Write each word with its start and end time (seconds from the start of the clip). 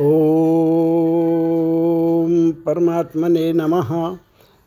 ओम 0.00 0.04
परमात्मने 2.52 3.52
नमः। 3.52 4.16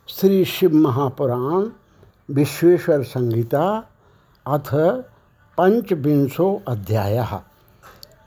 श्री 0.08 0.46
शिव 0.46 0.76
महापुराण 0.76 1.70
विश्वेश्वर 2.36 3.04
संहिता 3.04 3.90
अथ 4.48 4.76
पंचविंशो 5.58 6.62
अध्याय। 6.68 7.28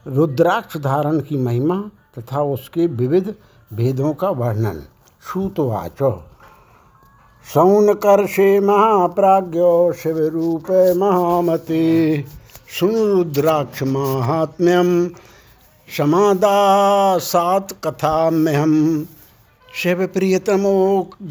रुद्राक्ष 0.06 0.76
धारण 0.76 1.20
की 1.20 1.36
महिमा 1.36 1.90
तथा 2.18 2.42
उसके 2.42 2.86
विविध 2.86 3.34
भेदों 3.72 4.14
का 4.14 4.30
वर्णन। 4.30 4.80
श्रुतवाच। 5.32 6.02
सौनकर्षे 7.54 8.60
महाप्राज्ञो 8.60 9.92
शिवरूप 9.92 10.94
महामते। 10.96 12.24
सुन 12.80 12.94
रुद्राक्ष 12.94 13.82
महात्म्यम। 13.82 15.10
समादासात 15.88 17.72
कथा 17.84 18.30
में 18.30 18.54
हम 18.54 19.06
शिव 19.68 20.06
प्रियतमो 20.06 20.76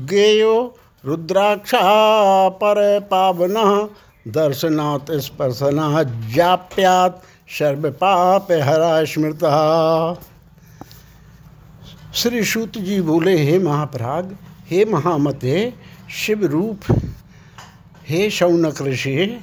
गेयो 0.10 0.54
रुद्राक्षा 1.04 1.80
पर 2.50 2.78
पावन 3.12 3.56
दर्शनात् 4.28 5.12
स्पर्शना 5.22 6.04
जाप्यात 6.36 7.22
सर्व 7.50 7.90
पाप 7.92 8.52
हरा 8.64 9.04
स्मृत। 9.04 9.44
श्री 12.16 12.44
सूत 12.44 12.78
जी 12.78 13.00
बोले, 13.02 13.36
हे 13.38 13.58
महाप्राग, 13.60 14.38
हे 14.70 14.86
महामते 14.86 15.74
शिव 16.16 16.46
रूप 16.46 16.80
हे 18.08 18.30
शौनक 18.30 18.82
ऋषि, 18.82 19.40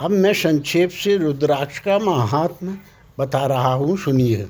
अब 0.00 0.10
मैं 0.10 0.32
संक्षेप 0.34 0.90
से 0.90 1.16
रुद्राक्ष 1.16 1.78
का 1.78 1.98
महात्म 1.98 2.76
बता 3.18 3.46
रहा 3.46 3.72
हूँ, 3.72 3.96
सुनिए। 3.96 4.46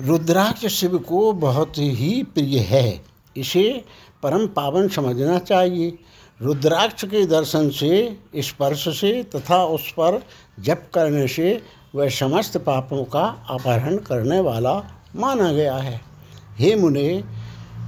रुद्राक्ष 0.00 0.66
शिव 0.66 0.98
को 0.98 1.32
बहुत 1.32 1.72
ही 1.78 2.22
प्रिय 2.22 2.58
है। 2.58 3.00
इसे 3.36 3.84
परम 4.22 4.46
पावन 4.46 4.88
समझना 4.88 5.38
चाहिए। 5.38 5.98
रुद्राक्ष 6.42 7.04
के 7.04 7.26
दर्शन 7.26 7.70
से, 7.70 8.18
स्पर्श 8.36 8.88
से 8.88 9.22
तथा 9.22 9.64
उस 9.64 9.90
पर 9.92 10.22
जप 10.60 10.90
करने 10.94 11.28
से 11.28 11.62
वह 11.94 12.08
समस्त 12.08 12.56
पापों 12.58 13.04
का 13.04 13.46
अपहरण 13.50 13.96
करने 13.96 14.40
वाला 14.40 14.74
माना 15.16 15.52
गया 15.52 15.76
है। 15.76 16.00
हे 16.58 16.76
मुने 16.76 17.24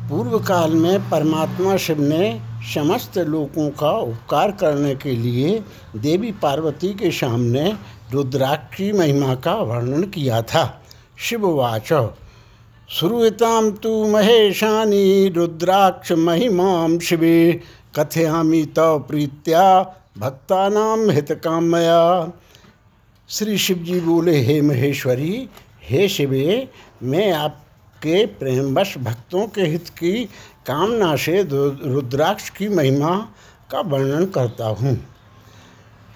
पूर्व 0.08 0.38
काल 0.38 0.70
में 0.70 1.10
परमात्मा 1.10 1.76
शिव 1.76 2.00
ने 2.00 2.40
समस्त 2.74 3.18
लोगों 3.18 3.70
का 3.70 3.90
उपकार 3.90 4.50
करने 4.50 4.94
के 4.94 5.12
लिए 5.12 5.62
देवी 5.96 6.32
पार्वती 6.32 6.94
के 6.94 7.10
सामने 7.10 7.76
रुद्राक्ष 8.12 8.80
महिमा 8.94 9.34
का 9.34 9.54
वर्णन 9.54 10.02
किया 10.02 10.42
था। 10.42 10.82
शिववाच 11.18 11.92
श्रूयताम 12.88 13.70
तु 13.70 13.90
महेशानी 14.08 15.28
रुद्राक्ष 15.28 16.12
महिमा 16.12 16.98
शिवे। 16.98 17.60
कथयामी 17.96 18.64
तव 18.66 18.98
प्रीत्या 18.98 19.64
भक्तानाम 20.18 21.10
हितकामया। 21.10 22.32
श्री 23.28 23.58
शिव 23.58 23.76
जी 23.76 24.00
बोले, 24.00 24.40
हे 24.40 24.60
महेश्वरी, 24.60 25.48
हे 25.82 26.08
शिवे, 26.08 26.68
मैं 27.02 27.32
आपके 27.32 28.26
प्रेमवश 28.26 28.98
भक्तों 28.98 29.46
के 29.46 29.62
हित 29.62 29.88
की 29.88 30.24
कामना 30.66 31.16
से 31.16 31.42
रुद्राक्ष 31.42 32.50
की 32.50 32.68
महिमा 32.68 33.16
का 33.70 33.80
वर्णन 33.80 34.26
करता 34.26 34.66
हूँ। 34.66 34.96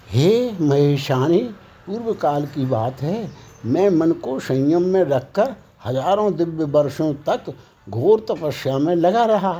हे 0.09 0.51
महेशानी 0.61 1.49
पूर्व 1.87 2.13
काल 2.13 2.45
की 2.45 2.65
बात 2.65 3.01
है, 3.01 3.29
मैं 3.65 3.89
मन 3.89 4.11
को 4.11 4.39
संयम 4.39 4.83
में 4.83 5.03
रखकर 5.03 5.55
हज़ारों 5.85 6.35
दिव्य 6.35 6.63
वर्षों 6.65 7.13
तक 7.27 7.53
घोर 7.89 8.25
तपस्या 8.29 8.77
में 8.77 8.95
लगा 8.95 9.25
रहा। 9.25 9.53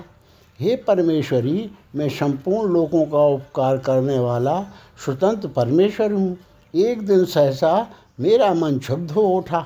हे 0.60 0.76
परमेश्वरी, 0.78 1.70
मैं 1.96 2.10
संपूर्ण 2.10 2.74
लोगों 2.74 3.06
का 3.06 3.26
उपकार 3.26 3.78
करने 3.78 4.18
वाला 4.20 4.60
स्वतंत्र 5.06 5.48
परमेश्वर 5.48 6.12
हूँ। 6.12 6.38
एक 6.74 7.06
दिन 7.08 7.26
सहसा 7.26 7.88
मेरा 8.20 8.54
मन 8.54 8.78
क्षुब्ध 8.78 9.12
हो 9.12 9.22
उठा। 9.30 9.66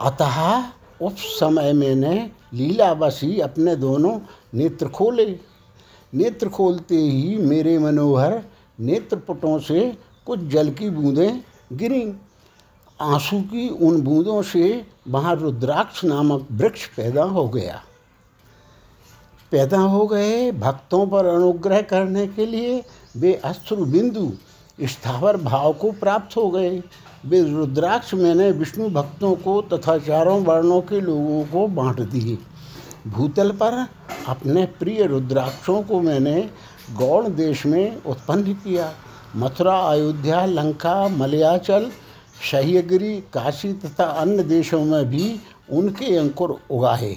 अतः 0.00 0.62
उस 1.02 1.24
समय 1.40 1.72
मैंने 1.72 2.30
लीलावशी 2.54 3.38
अपने 3.40 3.76
दोनों 3.76 4.18
नेत्र 4.54 4.88
खोले। 4.88 5.26
नेत्र 6.12 6.48
खोलते 6.48 6.96
ही 6.96 7.36
मेरे 7.38 7.78
मनोहर 7.78 8.42
नेत्रपुटों 8.80 9.58
से 9.58 9.92
कुछ 10.26 10.40
जल 10.40 10.70
की 10.70 10.90
बूंदें 10.90 11.40
गिरी। 11.72 12.12
आँसू 13.00 13.40
की 13.40 13.68
उन 13.68 14.00
बूंदों 14.02 14.42
से 14.42 14.86
वहाँ 15.08 15.34
रुद्राक्ष 15.36 16.04
नामक 16.04 16.46
वृक्ष 16.52 16.86
पैदा 16.86 17.22
हो 17.22 17.48
गया। 17.48 17.82
पैदा 19.52 19.78
हो 19.78 20.06
गए 20.06 20.52
भक्तों 20.52 21.06
पर 21.06 21.26
अनुग्रह 21.26 21.82
करने 21.82 22.26
के 22.26 22.46
लिए 22.46 22.82
वे 23.16 23.34
अश्रु 23.34 23.84
बिंदु 23.84 24.32
स्थावर 24.80 25.36
भाव 25.36 25.72
को 25.72 25.92
प्राप्त 25.92 26.36
हो 26.36 26.50
गए। 26.50 26.82
वे 27.24 27.42
रुद्राक्ष 27.42 28.14
मैंने 28.14 28.50
विष्णु 28.50 28.88
भक्तों 28.90 29.34
को 29.34 29.60
तथा 29.62 29.98
चारों 29.98 30.44
वर्णों 30.44 30.80
के 30.80 31.00
लोगों 31.00 31.44
को 31.44 31.66
बांट 31.66 32.00
दिए। 32.00 32.38
भूतल 33.06 33.50
पर 33.52 33.86
अपने 34.28 34.64
प्रिय 34.66 35.06
रुद्राक्षों 35.06 35.82
को 35.82 36.00
मैंने 36.00 36.50
गौण 36.92 37.34
देश 37.34 37.66
में 37.66 38.02
उत्पन्न 38.02 38.54
किया। 38.54 38.92
मथुरा, 39.36 39.78
अयोध्या, 39.80 40.44
लंका, 40.46 40.96
मलयाचल 41.08 41.90
सह्यगिरी 42.50 43.14
काशी 43.32 43.72
तथा 43.72 44.04
अन्य 44.04 44.42
देशों 44.42 44.84
में 44.84 45.04
भी 45.10 45.40
उनके 45.70 46.16
अंकुर 46.16 46.58
उगाए 46.70 47.16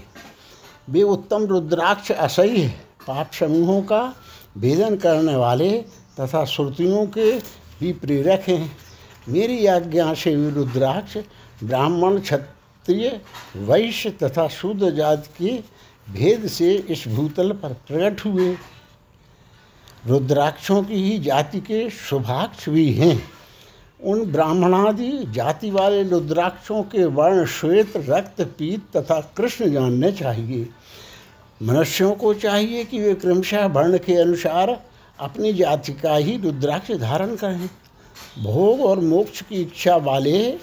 वे 0.90 1.02
उत्तम 1.04 1.46
रुद्राक्ष 1.46 2.12
असह्य 2.12 2.68
पाप 3.08 3.32
समूहों 3.34 3.82
का 3.82 4.02
भेदन 4.58 4.96
करने 4.96 5.36
वाले 5.36 5.72
तथा 6.20 6.44
श्रुतियों 6.46 7.06
के 7.08 7.32
भी 7.80 7.92
प्रेरक 7.94 8.44
हैं। 8.48 8.78
मेरी 9.30 9.66
आज्ञा 9.66 10.14
से 10.14 10.36
वे 10.36 10.50
रुद्राक्ष, 10.50 11.18
ब्राह्मण, 11.64 12.20
क्षत्रिय, 12.20 13.20
वैश्य 13.58 14.10
तथा 14.24 14.48
शूद्र 14.48 14.92
जात 14.92 15.28
के 15.38 15.52
भेद 16.08 16.48
से 16.48 16.74
इस 16.90 17.04
भूतल 17.08 17.52
पर 17.52 17.74
प्रकट 17.88 18.26
हुए। 18.26 18.56
रुद्राक्षों 20.08 20.84
की 20.84 20.96
ही 20.96 21.20
जाति 21.20 21.60
के 21.60 21.90
शुभाक्ष 21.90 22.70
भी 22.70 22.94
हैं। 22.94 23.30
उन 24.04 24.32
ब्राह्मणादि 24.32 25.26
जाति 25.30 25.72
वाले 25.72 26.04
रुद्राक्षों 26.04 26.84
के 26.84 27.06
वर्ण, 27.06 27.46
श्वेत, 27.46 27.94
रक्त, 27.98 28.42
पीत 28.42 28.98
तथा 28.98 29.34
कृष्ण 29.38 29.72
जानने 29.72 30.12
चाहिए। 30.12 30.70
मनुष्यों 31.64 32.12
को 32.12 32.34
चाहिए 32.34 32.84
कि 32.84 33.00
वे 33.00 33.14
क्रमशः 33.16 33.66
वर्ण 33.66 33.98
के 33.98 34.16
अनुसार 34.16 34.84
अपनी 35.20 35.54
जाति 35.54 35.94
का 35.94 36.16
ही 36.16 36.38
रुद्राक्ष 36.38 36.92
धारण 36.92 37.36
करें। 37.36 37.70
भोग 38.44 38.82
और 38.82 39.00
मोक्ष 39.00 39.42
की 39.42 39.56
इच्छा 39.56 39.96
वाले 39.96 40.58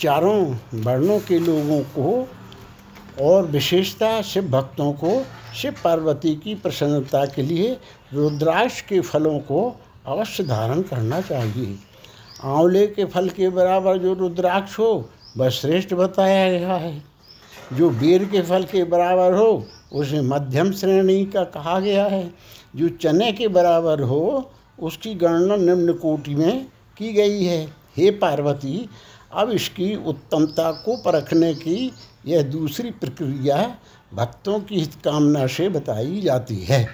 चारों 0.00 0.56
वर्णों 0.74 1.18
के 1.20 1.38
लोगों 1.38 1.80
को 1.80 2.28
और 3.20 3.46
विशेषता 3.46 4.22
शिव 4.22 4.48
भक्तों 4.48 4.92
को, 4.92 5.26
शिव 5.56 5.74
पार्वती 5.84 6.34
की 6.34 6.54
प्रसन्नता 6.54 7.26
के 7.26 7.42
लिए 7.42 7.76
रुद्राक्ष 8.14 8.80
के 8.80 9.00
फलों 9.00 9.38
को 9.38 9.80
अवश्य 10.06 10.44
धारण 10.44 10.82
करना 10.82 11.20
चाहिए। 11.20 11.76
आंवले 12.44 12.86
के 12.86 13.04
फल 13.04 13.28
के 13.28 13.48
बराबर 13.48 13.98
जो 13.98 14.14
रुद्राक्ष 14.14 14.78
हो, 14.78 15.08
वह 15.36 15.48
श्रेष्ठ 15.48 15.94
बताया 15.94 16.58
गया 16.58 16.74
है। 16.74 17.02
जो 17.72 17.90
बेर 17.90 18.24
के 18.24 18.42
फल 18.42 18.64
के 18.64 18.84
बराबर 18.84 19.34
हो, 19.34 19.66
उसे 19.92 20.20
मध्यम 20.20 20.72
श्रेणी 20.72 21.24
का 21.24 21.44
कहा 21.44 21.80
गया 21.80 22.04
है। 22.04 22.34
जो 22.76 22.88
चने 22.88 23.32
के 23.32 23.48
बराबर 23.48 24.00
हो, 24.00 24.50
उसकी 24.80 25.14
गणना 25.14 25.56
निम्न 25.56 25.92
कोटि 25.92 26.34
में 26.34 26.66
की 26.98 27.12
गई 27.12 27.44
है। 27.44 27.66
हे 27.96 28.10
पार्वती, 28.10 28.88
अब 29.32 29.50
इसकी 29.50 29.96
उत्तमता 29.96 30.72
को 30.72 30.96
परखने 30.96 31.54
की 31.54 31.92
यह 32.26 32.42
दूसरी 32.42 32.90
प्रक्रिया 32.90 33.76
भक्तों 34.14 34.60
की 34.60 34.80
हित 34.80 34.94
कामना 34.94 35.46
से 35.46 35.68
बताई 35.68 36.20
जाती 36.20 36.56
है। 36.56 36.86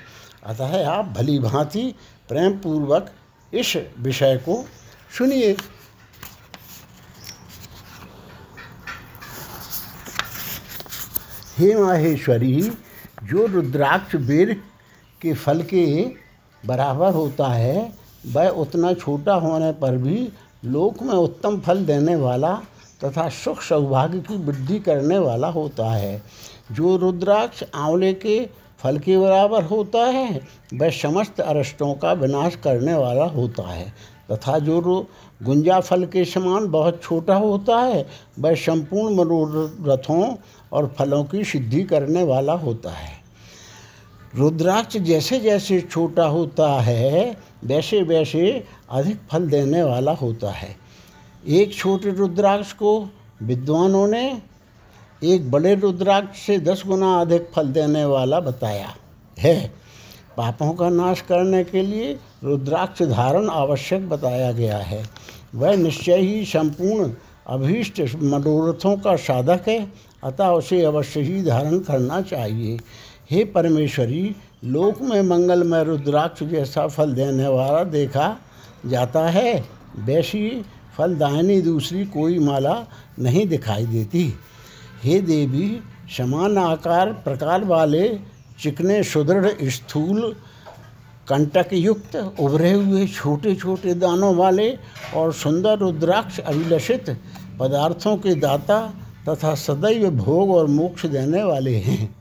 अतः 0.45 0.89
आप 0.89 1.05
भली 1.05 1.39
भांति 1.39 1.95
प्रेम 2.29 2.53
पूर्वक 2.59 3.11
इस 3.55 3.77
विषय 3.99 4.37
को 4.37 4.65
सुनिए। 5.19 5.57
हे 11.59 11.75
माहेश्वरी, 11.75 12.63
जो 13.25 13.47
रुद्राक्ष 13.47 14.17
बेर 14.17 14.53
के 15.21 15.35
फल 15.35 15.63
के 15.63 15.87
बराबर 16.67 17.13
होता 17.13 17.49
है, 17.49 17.93
वह 18.27 18.49
उतना 18.49 18.93
छोटा 18.93 19.35
होने 19.35 19.73
पर 19.73 19.97
भी 19.97 20.33
लोक 20.65 21.03
में 21.03 21.15
उत्तम 21.15 21.61
फल 21.61 21.85
देने 21.85 22.17
वाला 22.17 22.61
तथा 23.05 23.29
सुख 23.29 23.63
सौभाग्य 23.63 24.19
की 24.19 24.37
वृद्धि 24.37 24.79
करने 24.79 25.19
वाला 25.19 25.49
होता 25.49 25.91
है। 25.91 26.23
जो 26.73 26.97
रुद्राक्ष 26.97 27.65
आंवले 27.75 28.13
के 28.13 28.49
फल 28.79 28.99
के 28.99 29.19
बराबर 29.19 29.65
होता 29.65 29.99
है, 29.99 30.41
वह 30.75 30.91
समस्त 30.91 31.41
अरष्टों 31.41 31.95
का 31.95 32.13
विनाश 32.13 32.57
करने 32.57 32.95
वाला 32.95 33.25
होता 33.25 33.63
है। 33.63 33.93
तथा 34.33 34.59
जो 34.59 35.07
गुंजा 35.43 35.81
फल 35.81 36.05
के 36.05 36.25
समान 36.25 36.67
बहुत 36.67 37.03
छोटा 37.03 37.35
होता 37.35 37.79
है, 37.79 38.07
वह 38.39 38.55
संपूर्ण 38.55 39.15
मनोरथों 39.15 40.37
और 40.73 40.95
फलों 40.99 41.25
की 41.25 41.45
सिद्धि 41.45 41.83
करने 41.83 42.23
वाला 42.23 42.53
होता 42.53 42.91
है। 42.91 43.13
रुद्राक्ष 44.35 44.97
जैसे 44.97 45.41
जैसे 45.41 45.81
छोटा 45.81 46.27
होता 46.27 46.81
है, 46.81 47.37
वैसे 47.65 48.03
वैसे 48.03 48.65
अधिक 48.91 49.21
फल 49.31 49.47
देने 49.47 49.83
वाला 49.83 50.13
होता 50.13 50.51
है। 50.51 50.88
एक 51.47 51.75
छोटे 51.75 52.11
रुद्राक्ष 52.11 52.73
को 52.73 53.09
विद्वानों 53.43 54.07
ने 54.07 54.43
एक 55.25 55.51
बड़े 55.51 55.75
रुद्राक्ष 55.75 56.41
से 56.41 56.59
दस 56.59 56.83
गुना 56.87 57.21
अधिक 57.21 57.49
फल 57.55 57.69
देने 57.69 58.05
वाला 58.05 58.41
बताया। 58.41 58.95
है, 59.39 59.73
पापों 60.37 60.73
का 60.73 60.89
नाश 60.89 61.21
करने 61.21 61.65
के 61.65 61.83
लिए 61.83 62.19
रुद्राक्ष 62.45 63.03
धारण 63.03 63.49
आवश्यक 63.49 64.09
बताया 64.09 64.53
गया 64.53 64.79
है। 64.79 65.03
वह 65.55 65.77
निश्चय 65.77 66.17
ही 66.17 66.45
संपूर्ण 66.45 67.13
अभीष्ट 67.47 68.01
मनोरथों 68.15 68.97
का 68.97 69.17
साधक 69.17 69.69
है, 69.69 69.93
अतः 70.25 70.49
उसे 70.49 70.83
अवश्य 70.85 71.21
ही 71.21 71.43
धारण 71.43 71.79
करना 71.79 72.21
चाहिए। 72.21 72.79
हे 73.31 73.45
परमेश्वरी, 73.45 74.37
लोक 74.65 75.01
में 75.03 75.23
मंगलमय 75.23 75.85
रुद्राक्ष 75.85 76.43
जैसा 76.43 76.87
फल 76.87 77.13
देने 77.13 77.47
वाला 77.49 77.85
देखा 77.85 78.37
जाता 78.87 79.29
है। 79.29 79.65
वैसी 79.99 80.65
फलदायनी 80.99 81.61
दूसरी 81.61 82.05
कोई 82.07 82.39
माला 82.39 82.75
नहीं 83.19 83.47
दिखाई 83.49 83.87
देती। 83.87 84.35
हे 85.05 85.21
देवी, 85.21 85.81
समान 86.17 86.59
आकार 86.59 87.13
प्रकार 87.25 87.65
वाले 87.65 88.09
चिकने 88.61 89.03
सुदृढ़ 89.03 89.47
स्थूल 89.63 90.35
कंटक 91.29 91.73
युक्त 91.73 92.17
उभरे 92.41 92.73
हुए 92.73 93.07
छोटे 93.07 93.55
छोटे 93.55 93.95
दानों 93.95 94.35
वाले 94.37 94.69
और 95.15 95.33
सुंदर 95.33 95.79
रुद्राक्ष 95.79 96.39
अभिलषित 96.41 97.11
पदार्थों 97.61 98.17
के 98.17 98.35
दाता 98.35 98.81
तथा 99.29 99.55
सदैव 99.55 100.11
भोग 100.11 100.51
और 100.51 100.67
मोक्ष 100.67 101.07
देने 101.07 101.43
वाले 101.43 101.75
हैं। 101.77 102.17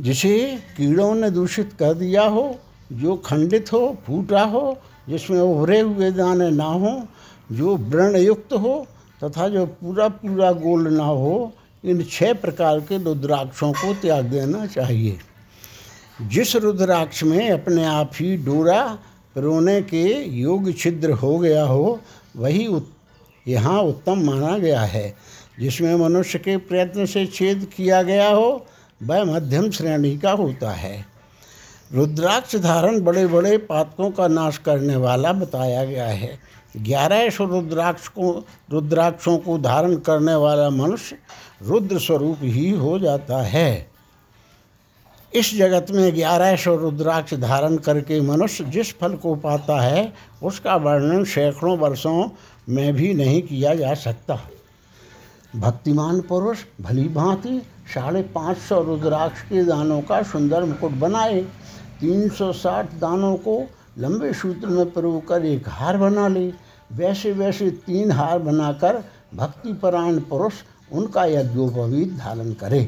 जिसे 0.00 0.58
कीड़ों 0.76 1.14
ने 1.14 1.30
दूषित 1.30 1.72
कर 1.78 1.94
दिया 1.94 2.22
हो, 2.22 2.58
जो 2.92 3.16
खंडित 3.16 3.72
हो, 3.72 3.96
फूटा 4.06 4.42
हो, 4.42 4.78
जिसमें 5.08 5.40
उभरे 5.40 5.80
हुए 5.80 6.10
दाने 6.10 6.50
ना 6.50 6.64
हो 6.64 6.92
जो 7.52 7.76
व्रण 7.76 8.16
युक्त 8.16 8.52
हो 8.52 8.86
तथा 9.24 9.48
जो 9.48 9.66
पूरा 9.66 10.08
पूरा 10.08 10.52
गोल 10.52 10.88
ना 10.88 11.04
हो 11.04 11.52
इन 11.84 12.02
छह 12.02 12.32
प्रकार 12.32 12.80
के 12.80 13.02
रुद्राक्षों 13.04 13.72
को 13.72 13.94
त्याग 13.94 14.24
देना 14.24 14.66
चाहिए। 14.66 15.18
जिस 16.22 16.56
रुद्राक्ष 16.56 17.22
में 17.22 17.50
अपने 17.50 17.84
आप 17.84 18.10
ही 18.14 18.36
डोरा 18.36 18.82
पिरोने 19.34 19.82
के 19.82 20.02
योग 20.38 20.72
छिद्र 20.76 21.12
हो 21.12 21.38
गया 21.38 21.64
हो 21.64 22.00
वही 22.36 22.66
उत, 22.66 22.90
यहाँ 23.48 23.80
उत्तम 23.80 24.22
माना 24.22 24.58
गया 24.58 24.80
है। 24.80 25.14
जिसमें 25.60 25.94
मनुष्य 25.94 26.38
के 26.38 26.56
प्रयत्न 26.56 27.06
से 27.06 27.26
छेद 27.26 27.66
किया 27.76 28.02
गया 28.02 28.28
हो 28.28 28.66
वह 29.02 29.24
मध्यम 29.24 29.70
श्रेणी 29.70 30.18
का 30.18 30.32
होता 30.32 30.70
है। 30.70 31.06
रुद्राक्ष 31.92 32.56
धारण 32.56 33.00
बड़े 33.00 33.26
बड़े 33.26 33.58
पातकों 33.58 34.10
का 34.10 34.28
नाश 34.28 34.58
करने 34.58 34.96
वाला 34.96 35.32
बताया 35.32 35.84
गया 35.84 36.06
है। 36.06 36.38
ग्यारह 36.78 37.28
सौ 37.30 37.44
रुद्राक्ष 37.44 38.08
को, 38.08 38.44
रुद्राक्षों 38.70 39.38
को 39.38 39.58
धारण 39.58 39.96
करने 39.96 40.34
वाला 40.34 40.70
मनुष्य 40.70 41.16
रुद्र 41.62 41.98
स्वरूप 41.98 42.38
ही 42.42 42.70
हो 42.70 42.98
जाता 42.98 43.42
है। 43.42 43.90
इस 45.34 45.56
जगत 45.56 45.86
में 45.90 46.14
ग्यारह 46.14 46.56
सौ 46.56 46.74
रुद्राक्ष 46.76 47.34
धारण 47.34 47.76
करके 47.76 48.20
मनुष्य 48.20 48.64
जिस 48.64 48.98
फल 48.98 49.14
को 49.14 49.34
पाता 49.34 49.80
है, 49.80 50.12
उसका 50.42 50.76
वर्णन 50.76 51.24
सैकड़ों 51.24 51.78
वर्षों 51.78 52.28
में 52.68 52.94
भी 52.94 53.14
नहीं 53.14 53.42
किया 53.42 53.74
जा 53.74 53.94
सकता। 53.94 54.38
भक्तिमान 55.56 56.20
पुरुष, 56.20 56.58
भली 56.80 57.08
भांति 57.08 57.62
साढ़े 57.94 58.22
पाँच 58.22 58.58
सौ 58.58 58.82
रुद्राक्ष 58.82 59.42
के 59.42 59.64
दानों 59.64 60.00
का 60.00 60.22
सुंदर 60.22 60.64
मुकुट 60.64 60.90
बनाए, 60.90 61.40
तीन 62.00 62.28
सौ 62.28 62.52
साठ 62.52 62.94
दानों 62.94 63.36
को 63.36 63.66
लंबे 63.98 64.32
सूत्र 64.32 64.68
में 64.68 65.20
कर 65.20 65.44
एक 65.44 65.68
हार 65.68 65.96
बना 65.96 66.28
ले 66.28 66.65
वैसे 66.92 67.32
वैसे 67.32 67.70
तीन 67.86 68.10
हार 68.12 68.38
बनाकर 68.38 69.02
भक्तिपरायण 69.34 70.20
पुरुष 70.20 70.54
उनका 70.92 71.24
यज्ञोपवीत 71.24 72.16
धारण 72.18 72.52
करे। 72.52 72.80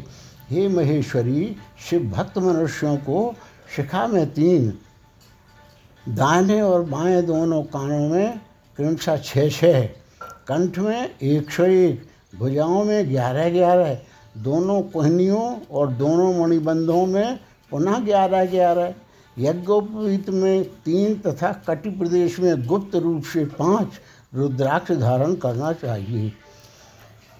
हे 0.51 0.69
महेश्वरी, 0.69 1.57
शिव 1.91 2.11
भक्त 2.11 2.39
मनुष्यों 2.39 2.97
को 2.97 3.35
शिखा 3.77 4.07
में 4.07 4.27
तीन 4.31 4.73
दाहिने 6.09 6.61
और 6.63 6.83
बाएँ 6.83 7.23
दोनों 7.23 7.63
कानों 7.63 8.09
में 8.09 8.41
क्रमशः 8.77 9.17
छः 9.17 9.49
छः 9.51 9.83
कंठ 10.49 10.79
में 10.79 11.19
एक 11.19 11.51
सौ 11.51 11.65
एक 11.65 12.07
भुजाओं 12.39 12.85
में 12.85 13.11
ग्यारह 13.11 13.49
ग्यारह 13.51 13.99
दोनों 14.43 14.81
कोहनियों 14.83 15.45
और 15.71 15.93
दोनों 15.93 16.33
मणिबंधों 16.35 17.07
में 17.07 17.39
पुनः 17.71 17.99
ग्यारह 17.99 18.45
ग्यारह 18.45 18.95
यज्ञोपवीत 19.39 20.31
में 20.31 20.65
तीन 20.85 21.15
तथा 21.19 21.53
कटि 21.69 21.91
प्रदेश 21.91 22.39
में 22.41 22.67
गुप्त 22.67 22.97
रूप 22.97 23.25
से 23.25 23.45
पाँच 23.59 24.01
रुद्राक्ष 24.35 24.93
धारण 24.93 25.35
करना 25.35 25.73
चाहिए। 25.73 26.33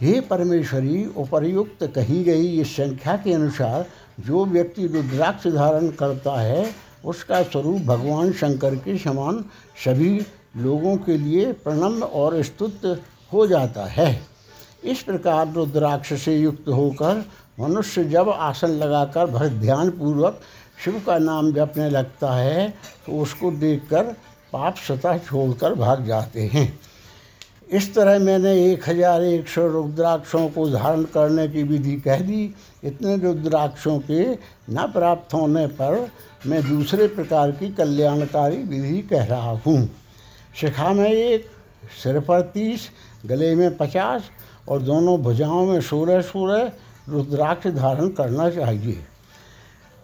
हे 0.01 0.21
परमेश्वरी, 0.21 1.05
उपर्युक्त 1.07 1.85
कही 1.95 2.23
गई 2.25 2.61
इस 2.61 2.77
संख्या 2.77 3.17
के 3.17 3.33
अनुसार 3.33 3.87
जो 4.21 4.45
व्यक्ति 4.45 4.87
रुद्राक्ष 4.87 5.47
धारण 5.47 5.89
करता 5.91 6.41
है, 6.41 6.71
उसका 7.05 7.43
स्वरूप 7.43 7.81
भगवान 7.81 8.33
शंकर 8.33 8.75
के 8.77 8.97
समान 8.99 9.45
सभी 9.85 10.21
लोगों 10.57 10.97
के 10.97 11.17
लिए 11.19 11.53
प्रणम्य 11.53 12.07
और 12.15 12.43
स्तुत 12.43 13.03
हो 13.33 13.47
जाता 13.47 13.85
है। 13.87 14.21
इस 14.85 15.03
प्रकार 15.03 15.53
रुद्राक्ष 15.53 16.13
से 16.15 16.37
युक्त 16.37 16.69
होकर 16.69 17.25
मनुष्य 17.61 18.05
जब 18.05 18.29
आसन 18.29 18.71
लगाकर 18.71 19.27
भर 19.27 19.49
ध्यान 19.49 19.91
पूर्वक 19.91 20.41
शिव 20.79 21.03
का 21.07 21.19
नाम 21.19 21.53
जपने 21.53 21.89
लगता 21.91 22.33
है 22.35 22.69
तो 23.07 23.21
उसको 23.23 23.51
देखकर 23.53 24.15
पाप 24.53 24.77
सतह 24.79 25.19
छोड़कर 25.21 25.75
भाग 25.77 26.05
जाते 26.07 26.43
हैं। 26.47 26.69
इस 27.71 27.95
तरह 27.95 28.19
मैंने 28.19 28.53
एक 28.65 28.89
हज़ार 28.89 29.23
एक 29.25 29.49
सौ 29.49 29.67
रुद्राक्षों 29.69 30.49
को 30.49 30.69
धारण 30.71 31.03
करने 31.07 31.47
की 31.49 31.63
विधि 31.63 31.97
कह 32.01 32.21
दी। 32.21 32.43
इतने 32.85 33.17
रुद्राक्षों 33.19 33.99
के 34.01 34.25
न 34.71 34.87
प्राप्त 34.93 35.35
होने 35.35 35.67
पर 35.75 36.09
मैं 36.47 36.63
दूसरे 36.69 37.07
प्रकार 37.09 37.51
की 37.51 37.69
कल्याणकारी 37.73 38.63
विधि 38.65 39.03
कह 39.11 39.25
रहा 39.25 39.51
हूँ। 39.67 39.89
शिखा 40.55 40.93
में 40.93 41.11
एक, 41.11 41.51
सिर 42.03 42.21
पर 42.21 42.41
तीस, 42.55 42.89
गले 43.27 43.55
में 43.55 43.77
पचास 43.77 44.31
और 44.69 44.83
दोनों 44.83 45.21
भुजाओं 45.23 45.65
में 45.67 45.81
सोलह 45.83 46.21
सोलह 46.23 46.73
रुद्राक्ष 47.09 47.67
धारण 47.69 48.09
करना 48.11 48.51
चाहिए। 48.51 48.99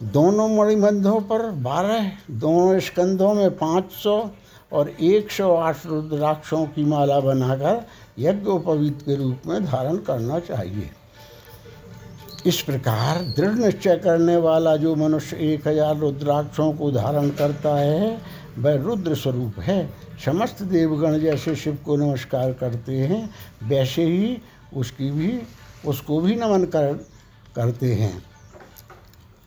दोनों 0.04 0.49
मणिबंधों 0.49 1.20
पर 1.20 1.50
बारह, 1.62 2.11
दोनों 2.30 2.78
स्कंधों 2.80 3.32
में 3.34 3.50
पाँच 3.50 3.92
सौ 3.92 4.30
और 4.73 4.88
एक 4.90 5.30
सौ 5.30 5.54
आठ 5.54 5.87
रुद्राक्षों 5.87 6.64
की 6.66 6.84
माला 6.84 7.18
बनाकर 7.20 7.87
यज्ञोपवीत 8.18 9.02
के 9.02 9.16
रूप 9.16 9.46
में 9.46 9.64
धारण 9.64 9.96
करना 9.96 10.38
चाहिए। 10.38 10.90
इस 12.46 12.61
प्रकार 12.62 13.20
दृढ़ 13.37 13.54
निश्चय 13.54 13.96
करने 13.96 14.37
वाला 14.37 14.76
जो 14.76 14.94
मनुष्य 14.94 15.37
एक 15.52 15.68
हज़ार 15.68 15.96
रुद्राक्षों 15.96 16.73
को 16.73 16.90
धारण 16.90 17.30
करता 17.30 17.75
है, 17.76 18.20
वह 18.58 18.75
रुद्र 18.75 19.14
स्वरूप 19.14 19.58
है। 19.61 19.88
समस्त 20.25 20.62
देवगण 20.62 21.18
जैसे 21.18 21.54
शिव 21.56 21.78
को 21.84 21.96
नमस्कार 21.96 22.52
करते 22.52 22.99
हैं, 22.99 23.30
वैसे 23.62 24.04
ही 24.04 24.37
उसकी 24.76 25.11
भी, 25.11 25.40
उसको 25.87 26.20
भी 26.20 26.37
नमन 26.37 26.64
कर, 26.64 26.92
करते 27.56 27.94
हैं। 27.94 28.33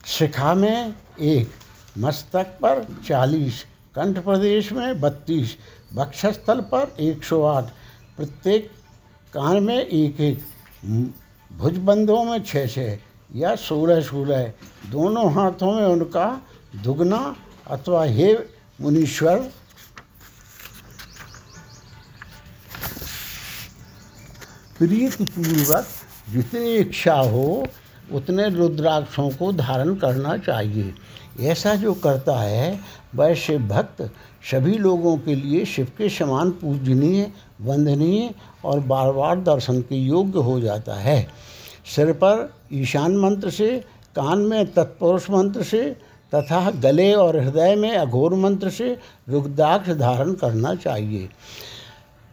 शिखा 0.08 0.52
में 0.54 0.94
एक, 1.20 1.48
मस्तक 1.98 2.56
पर 2.62 2.82
चालीस, 3.06 3.62
कंठ 3.94 4.18
प्रदेश 4.18 4.70
में 4.72 5.00
बत्तीस, 5.00 5.56
वक्षस्थल 5.94 6.60
पर 6.72 6.94
एक 7.00 7.24
सौ 7.24 7.42
आठ, 7.44 7.64
प्रत्येक 8.16 8.70
कान 9.34 9.62
में 9.62 9.76
एक 9.76 10.20
एक 10.20 10.38
भुजबंधों 11.50 12.22
में 12.24 12.42
छः 12.42 12.66
छः 12.66 12.98
या 13.36 13.54
सोलह 13.56 14.00
सोलह 14.00 14.46
दोनों 14.90 15.32
हाथों 15.34 15.72
में 15.72 15.86
उनका 15.86 16.26
दुगना 16.82 17.20
अथवा 17.70 18.04
हे 18.04 18.32
मुनीश्वर। 18.80 19.38
प्रीतिपूर्वक 24.78 25.86
जितनी 26.30 26.74
इच्छा 26.76 27.14
हो 27.14 27.66
उतने 28.12 28.48
रुद्राक्षों 28.48 29.30
को 29.30 29.52
धारण 29.52 29.94
करना 29.94 30.36
चाहिए। 30.36 30.94
ऐसा 31.40 31.74
जो 31.74 31.94
करता 31.94 32.38
है 32.38 32.80
वह 33.14 33.34
शिव 33.34 33.58
भक्त 33.68 34.10
सभी 34.50 34.78
लोगों 34.78 35.16
के 35.18 35.34
लिए 35.34 35.64
शिव 35.64 35.86
के 35.98 36.08
समान 36.08 36.50
पूजनीय, 36.50 37.30
वंदनीय 37.60 38.30
और 38.64 38.80
बार 38.80 39.12
बार 39.12 39.40
दर्शन 39.40 39.80
के 39.80 39.96
योग्य 39.96 40.38
हो 40.38 40.60
जाता 40.60 40.94
है। 40.94 41.28
सिर 41.96 42.12
पर 42.12 42.52
ईशान 42.72 43.16
मंत्र 43.16 43.50
से, 43.50 43.84
कान 44.16 44.38
में 44.38 44.72
तत्पुरुष 44.72 45.30
मंत्र 45.30 45.62
से, 45.62 45.96
तथा 46.34 46.70
गले 46.70 47.12
और 47.14 47.36
हृदय 47.36 47.74
में 47.76 47.96
अघोर 47.96 48.34
मंत्र 48.34 48.70
से 48.70 48.98
रुद्राक्ष 49.28 49.90
धारण 49.90 50.32
करना 50.32 50.74
चाहिए। 50.74 51.28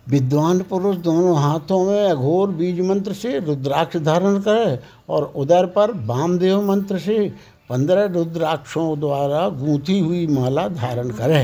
विद्वान 0.07 0.59
पुरुष 0.61 0.95
दोनों 0.97 1.37
हाथों 1.37 1.83
में 1.85 2.09
अघोर 2.09 2.49
बीज 2.49 2.79
मंत्र 2.81 3.13
से 3.13 3.39
रुद्राक्ष 3.39 3.97
धारण 3.97 4.37
करे 4.39 4.79
और 5.09 5.23
उदर 5.35 5.65
पर 5.65 5.91
वामदेव 6.05 6.61
मंत्र 6.61 6.99
से 6.99 7.17
पंद्रह 7.69 8.05
रुद्राक्षों 8.13 8.99
द्वारा 8.99 9.47
गूंथी 9.49 9.99
हुई 9.99 10.25
माला 10.27 10.67
धारण 10.67 11.09
करे। 11.11 11.43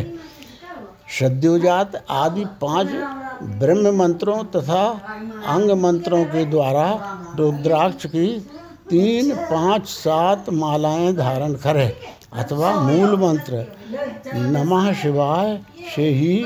सद्योजात 1.19 1.95
आदि 2.09 2.45
पाँच 2.61 2.87
ब्रह्म 3.59 3.95
मंत्रों 3.97 4.43
तथा 4.45 4.83
अंग 5.47 5.71
मंत्रों 5.81 6.23
के 6.25 6.45
द्वारा 6.45 6.87
रुद्राक्ष 7.37 8.05
की 8.05 8.27
तीन, 8.89 9.33
पाँच, 9.35 9.85
सात 9.85 10.49
मालाएँ 10.51 11.13
धारण 11.15 11.53
करे। 11.55 11.93
अथवा 12.31 12.71
मूल 12.81 13.15
मंत्र 13.19 13.65
नमः 14.35 14.91
शिवाय 14.93 15.59
से 15.95 16.07
ही 16.09 16.45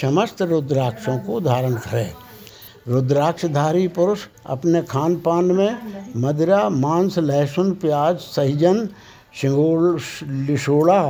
समस्त 0.00 0.42
रुद्राक्षों 0.42 1.18
को 1.18 1.40
धारण 1.40 1.74
करें। 1.76 2.12
रुद्राक्षधारी 2.88 3.86
पुरुष 3.88 4.26
अपने 4.46 4.82
खान 4.82 5.16
पान 5.16 5.44
में 5.44 5.78
मदिरा, 6.16 6.68
मांस, 6.68 7.18
लहसुन, 7.18 7.72
प्याज, 7.74 8.16
सहजन 8.16 8.88
सिंगोल 9.40 9.98
लिशोड़ा 10.46 11.00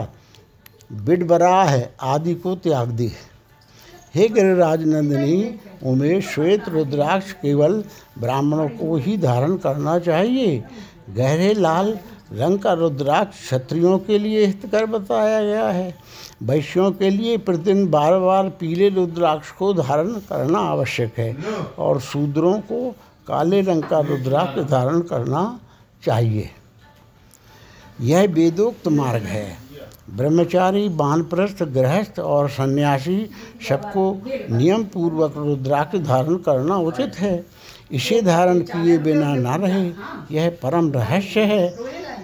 बिडबराह 0.92 1.80
आदि 2.04 2.34
को 2.34 2.54
त्याग 2.56 2.88
दी 2.90 3.10
हे 4.14 4.28
गिरिराज 4.28 4.84
नंदिनी, 4.84 5.58
उमेश, 5.82 6.28
श्वेत, 6.28 6.68
रुद्राक्ष 6.68 7.32
केवल 7.32 7.82
ब्राह्मणों 8.18 8.68
को 8.70 8.96
ही 8.96 9.16
धारण 9.18 9.56
करना 9.56 9.98
चाहिए। 9.98 10.62
गहरे 11.10 11.52
लाल 11.54 11.98
रंग 12.34 12.58
का 12.58 12.72
रुद्राक्ष 12.72 13.40
क्षत्रियों 13.40 13.98
के 13.98 14.18
लिए 14.18 14.46
हितकर 14.46 14.86
बताया 14.86 15.42
गया 15.44 15.68
है। 15.68 15.94
वैश्यों 16.42 16.92
के 16.92 17.10
लिए 17.10 17.36
प्रतिदिन 17.36 17.86
बार 17.90 18.18
बार 18.18 18.48
पीले 18.48 18.88
रुद्राक्ष 18.88 19.50
को 19.50 19.72
धारण 19.72 20.12
करना 20.12 20.58
आवश्यक 20.58 21.18
है 21.18 21.36
और 21.78 22.00
शूद्रों 22.00 22.60
को 22.60 22.94
काले 23.28 23.60
रंग 23.60 23.82
का 23.82 24.00
रुद्राक्ष 24.00 24.70
धारण 24.70 25.00
करना 25.00 25.60
चाहिए। 26.04 26.50
यह 28.00 28.28
वेदोक्त 28.28 28.88
मार्ग 28.88 29.22
है। 29.22 29.56
ब्रह्मचारी, 30.10 30.88
बानप्रस्थ, 30.88 31.62
गृहस्थ 31.62 32.20
और 32.20 32.48
सन्यासी 32.48 33.30
सबको 33.68 34.22
नियम 34.50 34.84
पूर्वक 34.84 35.34
रुद्राक्ष 35.36 35.98
धारण 35.98 36.36
करना 36.36 36.76
उचित 36.76 37.14
है। 37.14 37.46
इसे 37.92 38.22
धारण 38.22 38.58
किए 38.58 38.98
बिना 38.98 39.34
न 39.34 39.46
रहे। 39.46 39.92
यह 40.30 40.56
परम 40.62 40.92
रहस्य 40.92 41.40
है। 41.40 41.76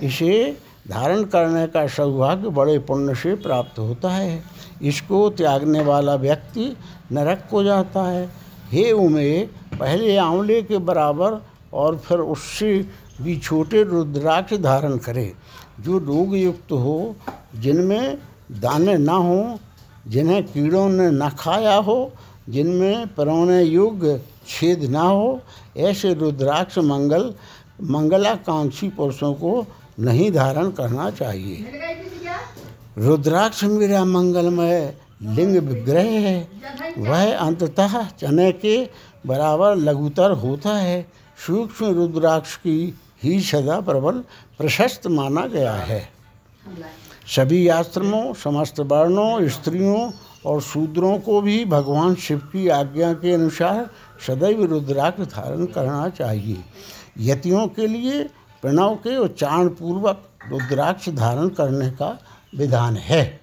इसे 0.02 0.58
धारण 0.88 1.24
करने 1.24 1.66
का 1.66 1.86
सौभाग्य 1.86 2.48
बड़े 2.48 2.78
पुण्य 2.78 3.14
से 3.14 3.34
प्राप्त 3.34 3.78
होता 3.78 4.10
है। 4.10 4.42
इसको 4.82 5.30
त्यागने 5.30 5.80
वाला 5.80 6.14
व्यक्ति 6.14 6.76
नरक 7.12 7.44
को 7.50 7.64
जाता 7.64 8.02
है। 8.02 8.30
हे 8.72 8.92
उमे, 8.92 9.48
पहले 9.80 10.16
आंवले 10.16 10.62
के 10.62 10.78
बराबर 10.78 11.44
और 11.72 11.98
फिर 11.98 12.18
उससे 12.18 12.86
भी 13.22 13.36
छोटे 13.36 13.82
रुद्राक्ष 13.82 14.54
धारण 14.54 14.96
करे। 14.96 15.34
जो 15.80 15.98
रोग 15.98 16.36
युक्त 16.36 16.72
हो, 16.72 17.16
जिनमें 17.56 18.18
दाने 18.52 18.96
ना 18.96 19.12
हो, 19.12 19.58
जिन्हें 20.08 20.44
कीड़ों 20.44 20.88
ने 20.88 21.10
न 21.10 21.28
खाया 21.28 21.76
हो, 21.76 22.12
जिनमें 22.48 23.14
परौने 23.14 23.62
योग्य 23.62 24.20
छेद 24.48 24.84
ना 24.84 25.02
हो, 25.02 25.40
ऐसे 25.76 26.14
रुद्राक्ष 26.14 26.78
मंगल, 26.78 27.34
मंगलाकांक्षी 27.82 28.88
पुरुषों 28.88 29.34
को 29.34 29.66
नहीं 30.00 30.32
धारण 30.32 30.70
करना 30.70 31.10
चाहिए। 31.10 31.66
रुद्राक्ष 32.98 33.64
मेरा 33.64 34.04
मंगलमय 34.04 34.94
लिंग 35.22 35.56
विग्रह 35.56 36.02
है। 36.02 36.48
वह 36.98 37.36
अंततः 37.36 38.06
चने 38.08 38.52
के 38.52 38.88
बराबर 39.26 39.76
लघुतर 39.76 40.30
होता 40.30 40.76
है। 40.76 41.06
सूक्ष्म 41.46 41.86
रुद्राक्ष 41.86 42.56
की 42.56 42.98
ही 43.22 43.40
सदा 43.40 43.80
प्रबल 43.80 44.18
प्रशस्त 44.58 45.06
माना 45.06 45.46
गया 45.46 45.72
है। 45.72 46.08
सभी 47.36 47.68
आश्रमों, 47.68 48.34
समस्त 48.34 48.80
वर्णों, 48.80 49.48
स्त्रियों 49.48 50.10
और 50.46 50.60
शूद्रों 50.60 51.18
को 51.18 51.40
भी 51.40 51.64
भगवान 51.64 52.14
शिव 52.14 52.38
की 52.38 52.68
आज्ञा 52.68 53.12
के 53.12 53.32
अनुसार 53.32 53.90
सदैव 54.26 54.64
रुद्राक्ष 54.64 55.20
धारण 55.20 55.64
करना 55.66 56.08
चाहिए। 56.08 56.58
यतियों 57.18 57.66
के 57.68 57.86
लिए 57.86 58.28
प्रणव 58.62 58.94
के 58.94 59.16
उच्चारण 59.16 59.68
पूर्वक 59.68 60.22
रुद्राक्ष 60.50 61.08
धारण 61.08 61.48
करने 61.48 61.90
का 61.90 62.18
विधान 62.56 62.96
है। 62.96 63.40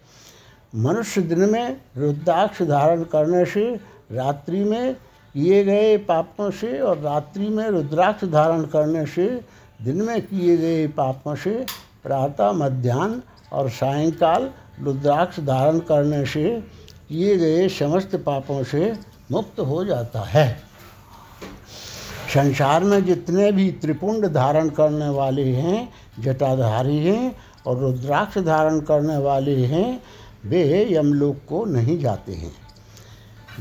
मनुष्य 0.75 1.21
दिन 1.21 1.39
में 1.39 1.81
रुद्राक्ष 1.97 2.62
धारण 2.62 3.03
करने 3.03 3.45
से, 3.45 3.75
रात्रि 4.12 4.63
में 4.63 4.93
किए 4.93 5.63
गए 5.63 5.97
पापों 5.97 6.51
से 6.51 6.79
और 6.79 6.97
रात्रि 6.97 7.50
में 7.50 7.69
रुद्राक्ष 7.69 8.25
धारण 8.25 8.63
करने 8.63 9.05
से, 9.05 9.41
दिन 9.81 10.01
में 10.01 10.21
किए 10.21 10.57
गए 10.57 10.88
पापों 10.88 11.36
से, 11.36 11.65
प्रातः 12.03 12.51
मध्यान्ह 12.51 13.21
और 13.51 13.69
सायंकाल 13.69 14.50
रुद्राक्ष 14.81 15.39
धारण 15.39 15.79
करने 15.79 16.25
से, 16.25 16.62
किए 17.09 17.38
गए 17.38 17.69
समस्त 17.69 18.15
पापों 18.15 18.63
से 18.63 18.93
मुक्त 19.31 19.59
हो 19.59 19.86
जाता 19.86 20.21
है। 20.21 20.66
संसार 22.34 22.84
में 22.84 23.05
जितने 23.05 23.51
भी 23.51 23.72
त्रिपुंड 23.72 24.27
धारण 24.27 24.69
करने 24.69 25.10
वाले 25.10 25.46
हैं, 25.46 25.89
जटाधारी 26.19 26.98
हैं 26.98 27.36
और 27.67 27.77
रुद्राक्ष 27.77 28.38
धारण 28.38 28.79
करने 28.79 29.17
वाले 29.17 29.65
हैं, 29.65 30.01
वे 30.46 30.88
यमलोक 30.93 31.38
को 31.50 31.65
नहीं 31.65 32.00
जाते 32.00 32.34
हैं। 32.34 32.51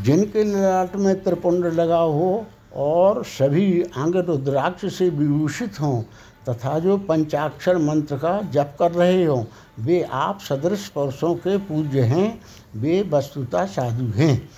जिनके 0.02 0.44
ललाट 0.44 0.96
में 0.96 1.22
त्रिपुंड 1.22 1.66
लगा 1.66 1.98
हो 1.98 2.46
और 2.76 3.24
सभी 3.24 3.82
अंग 3.82 4.16
रुद्राक्ष 4.16 4.94
से 4.94 5.08
विभूषित 5.10 5.80
हों 5.80 6.02
तथा 6.48 6.78
जो 6.78 6.98
पंचाक्षर 6.98 7.78
मंत्र 7.78 8.16
का 8.16 8.42
जप 8.42 8.76
कर 8.78 8.92
रहे 8.92 9.24
हों, 9.24 9.44
वे 9.80 10.02
आप 10.12 10.40
सदृश 10.40 10.88
पुरुषों 10.88 11.34
के 11.34 11.56
पूज्य 11.58 12.00
हैं, 12.00 12.40
वे 12.76 13.02
वस्तुता 13.02 13.66
साधु 13.66 14.04
हैं। 14.04 14.48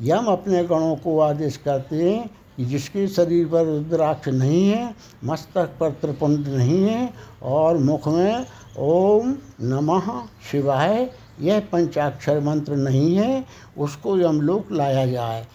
यम 0.00 0.24
अपने 0.24 0.64
गणों 0.64 0.96
को 0.96 1.20
आदेश 1.20 1.56
करते 1.56 2.10
हैं 2.10 2.30
जिसके 2.60 3.08
शरीर 3.08 3.46
पर 3.46 3.64
रुद्राक्ष 3.64 4.28
नहीं 4.28 4.68
है, 4.68 4.94
मस्तक 5.24 5.70
पर 5.80 5.90
त्रिपुंड 5.90 6.48
नहीं 6.48 6.82
है 6.84 7.10
और 7.42 7.78
मुख 7.78 8.08
में 8.08 8.46
ओम 8.78 9.34
नमः 9.60 10.26
शिवाय, 10.50 11.10
यह 11.40 11.60
पंचाक्षर 11.60 12.40
मंत्र 12.40 12.76
नहीं 12.76 13.16
है, 13.16 13.44
उसको 13.78 14.18
यमलोक 14.18 14.72
लाया 14.72 15.06
जाए। 15.06 15.46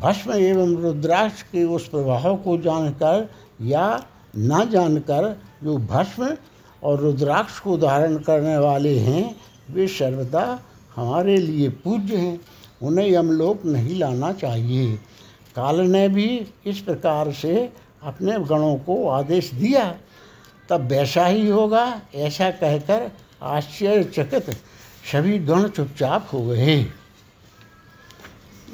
भस्म 0.00 0.32
एवं 0.32 0.76
रुद्राक्ष 0.76 1.42
के 1.42 1.64
उस 1.64 1.88
प्रभाव 1.88 2.36
को 2.36 2.58
जानकर 2.58 3.28
या 3.62 4.04
न 4.36 4.70
जानकर 4.70 5.36
जो 5.64 5.76
भस्म 5.76 6.36
और 6.82 7.00
रुद्राक्ष 7.00 7.58
को 7.58 7.76
धारण 7.76 8.16
करने 8.16 8.58
वाले 8.58 8.98
हैं, 8.98 9.36
वे 9.70 9.86
सर्वदा 9.86 10.60
हमारे 10.96 11.36
लिए 11.36 11.68
पूज्य 11.68 12.16
हैं। 12.16 12.40
उन्हें 12.82 13.10
यमलोक 13.12 13.64
नहीं 13.66 13.98
लाना 13.98 14.32
चाहिए। 14.32 14.98
काल 15.56 15.80
ने 15.80 16.08
भी 16.08 16.46
इस 16.66 16.80
प्रकार 16.80 17.32
से 17.32 17.72
अपने 18.02 18.32
गणों 18.32 18.76
को 18.76 19.08
आदेश 19.08 19.50
दिया। 19.54 19.96
तब 20.68 20.80
वैसा 20.80 21.26
ही 21.26 21.48
होगा, 21.48 22.00
ऐसा 22.14 22.50
कहकर 22.50 23.10
आश्चर्यचकित 23.42 24.50
सभी 25.12 25.38
गण 25.38 25.68
चुपचाप 25.68 26.28
हो 26.32 26.46
गए। 26.46 26.86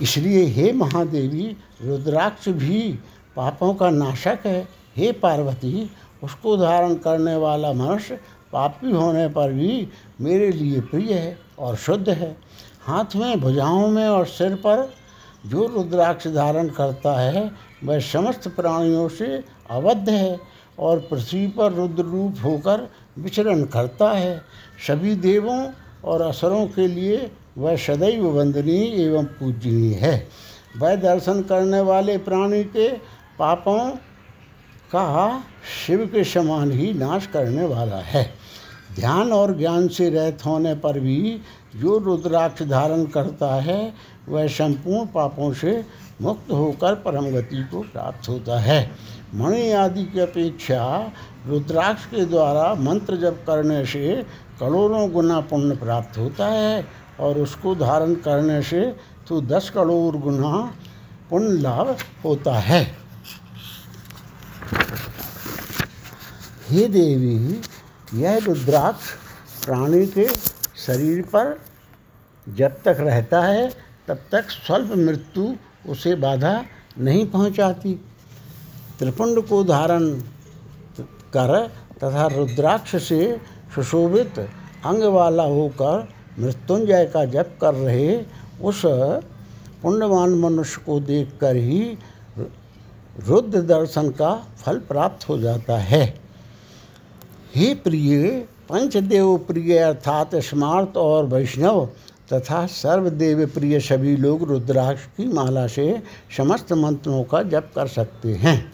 इसलिए 0.03 0.45
हे 0.45 0.73
महादेवी, 0.73 1.57
रुद्राक्ष 1.83 2.49
भी 2.49 2.99
पापों 3.37 3.75
का 3.75 3.91
नाशक 3.91 4.39
है। 4.47 4.69
हे 4.97 5.13
पार्वती, 5.13 5.91
उसको 6.23 6.57
धारण 6.57 6.95
करने 6.95 7.37
वाला 7.37 7.73
मनुष्य 7.73 8.21
पापी 8.53 8.91
होने 8.91 9.29
पर 9.29 9.53
भी 9.53 9.89
मेरे 10.21 10.53
लिए 10.53 10.81
प्रिय 10.81 11.15
है 11.15 11.39
और 11.59 11.77
शुद्ध 11.77 12.09
है। 12.09 12.37
हाथ 12.83 13.17
में 13.17 13.41
भुजाओं 13.41 13.89
में 13.89 14.09
और 14.09 14.27
सिर 14.27 14.55
पर 14.55 14.93
जो 15.47 15.67
रुद्राक्ष 15.67 16.27
धारण 16.27 16.69
करता 16.69 17.13
है, 17.21 17.51
वह 17.85 18.01
समस्त 18.01 18.49
प्राणियों 18.49 19.09
से 19.09 19.27
अवध 19.71 20.09
है 20.11 20.39
और 20.79 20.99
पृथ्वी 21.01 21.47
पर 21.49 21.73
रुद्र 21.73 22.03
रूप 22.03 22.37
होकर 22.45 22.89
विचरण 23.19 23.65
करता 23.65 24.11
है। 24.13 24.39
सभी 24.87 25.15
देवों 25.15 25.69
और 26.05 26.23
असरों 26.23 26.67
के 26.67 26.87
लिए 26.89 27.31
वह 27.59 27.77
सदैव 27.77 28.27
वंदनीय 28.27 29.03
एवं 29.05 29.25
पूजनीय 29.25 29.95
है। 29.95 30.29
वह 30.77 30.95
दर्शन 30.95 31.43
करने 31.43 31.81
वाले 31.81 32.17
प्राणी 32.19 32.65
के 32.65 32.89
पापों 33.39 33.91
का 34.91 35.43
शिव 35.87 36.07
के 36.07 36.25
समान 36.25 36.73
ही 36.73 36.93
नाश 36.95 37.27
करने 37.27 37.65
वाला 37.65 37.97
है। 37.97 38.25
ध्यान 38.95 39.33
और 39.33 39.57
ज्ञान 39.59 39.89
से 39.89 40.09
रहित 40.11 40.45
होने 40.47 40.75
पर 40.75 41.01
भी 41.01 41.41
जो 41.77 41.97
रुद्राक्ष 41.99 42.63
धारण 42.63 43.05
करता 43.05 43.55
है 43.55 43.93
वह 44.29 44.47
संपूर्ण 44.49 45.07
पापों 45.07 45.53
से 45.55 45.85
मुक्त 46.21 46.51
होकर 46.51 46.95
परम 46.95 47.31
गति 47.31 47.63
को 47.71 47.81
प्राप्त 47.83 48.29
होता 48.29 48.59
है। 48.61 48.81
मणि 49.35 49.71
आदि 49.73 50.05
की 50.05 50.21
अपेक्षा 50.21 51.13
रुद्राक्ष 51.47 52.05
के 52.07 52.25
द्वारा 52.25 52.75
मंत्र 52.75 53.17
जप 53.17 53.43
करने 53.47 53.85
से 53.87 54.23
करोड़ों 54.61 55.11
गुना 55.13 55.41
पुण्य 55.41 55.77
प्राप्त 55.77 56.19
होता 56.19 56.47
है 56.47 56.87
और 57.21 57.39
उसको 57.39 57.75
धारण 57.75 58.15
करने 58.25 58.61
से 58.63 58.81
तो 59.29 59.41
दस 59.41 59.71
करोड़ 59.71 60.17
गुना 60.17 60.53
पुण्य 61.31 61.59
लाभ 61.61 61.97
होता 62.25 62.59
है। 62.59 62.83
हे 66.69 66.87
देवी, 66.89 67.61
यह 68.15 68.39
रुद्राक्ष 68.39 69.11
प्राणी 69.65 70.07
के 70.07 70.27
शरीर 70.77 71.23
पर 71.27 71.59
जब 72.47 72.83
तक 72.83 72.97
रहता 73.01 73.43
है 73.43 73.69
तब 74.09 74.19
तक 74.33 74.51
स्वल्प 74.51 74.93
मृत्यु 74.97 75.55
उसे 75.89 76.15
बाधा 76.15 76.55
नहीं 76.99 77.27
पहुंचाती। 77.27 77.95
त्रिपुंड 78.99 79.41
को 79.47 79.63
धारण 79.65 80.11
कर 81.35 81.53
तथा 82.03 82.27
रुद्राक्ष 82.27 82.97
से 83.03 83.21
सुशोभित 83.75 84.39
अंग 84.39 85.03
वाला 85.13 85.43
होकर 85.45 86.09
मृत्युंजय 86.39 87.05
का 87.15 87.25
जप 87.25 87.57
कर 87.61 87.75
रहे 87.75 88.17
उस 88.63 88.83
पुण्यवान 89.83 90.35
मनुष्य 90.35 90.81
को 90.87 90.99
देखकर 91.01 91.57
ही 91.57 91.81
रुद्र 93.19 93.61
दर्शन 93.63 94.11
का 94.11 94.35
फल 94.57 94.79
प्राप्त 94.79 95.29
हो 95.29 95.39
जाता 95.39 95.77
है। 95.79 96.03
हे 97.55 97.75
प्रिय, 97.75 98.29
पंचदेव 98.69 99.37
प्रिय 99.39 99.79
अर्थात 99.79 100.35
स्मार्त 100.37 100.97
और 100.97 101.27
वैष्णव 101.27 101.89
तथा 102.33 102.65
सर्वदेव 102.67 103.45
प्रिय 103.47 103.79
सभी 103.81 104.17
लोग 104.17 104.43
रुद्राक्ष 104.51 105.05
की 105.17 105.27
माला 105.29 105.67
से 105.67 106.03
समस्त 106.37 106.73
मंत्रों 106.73 107.23
का 107.25 107.43
जप 107.43 107.71
कर 107.75 107.87
सकते 107.89 108.33
हैं। 108.35 108.73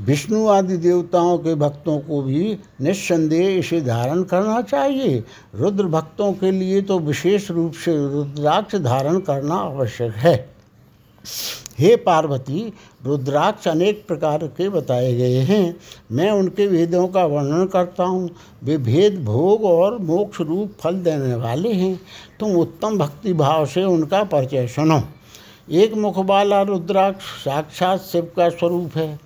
विष्णु 0.00 0.46
आदि 0.48 0.76
देवताओं 0.76 1.38
के 1.38 1.54
भक्तों 1.54 1.98
को 1.98 2.22
भी 2.22 2.58
निस्संदेह 2.80 3.56
इसे 3.58 3.80
धारण 3.80 4.22
करना 4.22 4.60
चाहिए। 4.62 5.22
रुद्र 5.54 5.84
भक्तों 5.86 6.32
के 6.32 6.50
लिए 6.50 6.82
तो 6.82 6.98
विशेष 6.98 7.50
रूप 7.50 7.72
से 7.74 7.96
रुद्राक्ष 8.12 8.76
धारण 8.76 9.18
करना 9.20 9.54
आवश्यक 9.54 10.14
है। 10.14 10.36
हे 11.78 11.96
पार्वती, 11.96 12.72
रुद्राक्ष 13.04 13.68
अनेक 13.68 14.04
प्रकार 14.08 14.46
के 14.46 14.68
बताए 14.68 15.12
गए 15.14 15.38
हैं। 15.38 15.76
मैं 16.12 16.30
उनके 16.30 16.66
वेदों 16.66 17.08
का 17.08 17.24
वर्णन 17.24 17.66
करता 17.66 18.04
हूँ। 18.04 18.30
वे 18.64 18.78
भेद, 18.78 19.24
भोग 19.24 19.64
और 19.64 19.98
मोक्ष 19.98 20.40
रूप 20.40 20.72
फल 20.80 20.94
देने 20.94 21.34
वाले 21.34 21.72
हैं। 21.72 22.00
तुम 22.40 22.56
उत्तम 22.56 22.98
भक्ति 22.98 23.32
भाव 23.32 23.66
से 23.66 23.84
उनका 23.84 24.24
परिचय 24.24 24.66
सुनो। 24.66 25.00
एक 25.70 25.94
मुख 25.94 26.18
वाला 26.18 26.62
रुद्राक्ष 26.62 27.24
साक्षात 27.44 28.00
शिव 28.00 28.30
का 28.36 28.48
स्वरूप 28.48 28.96
है। 28.96 29.18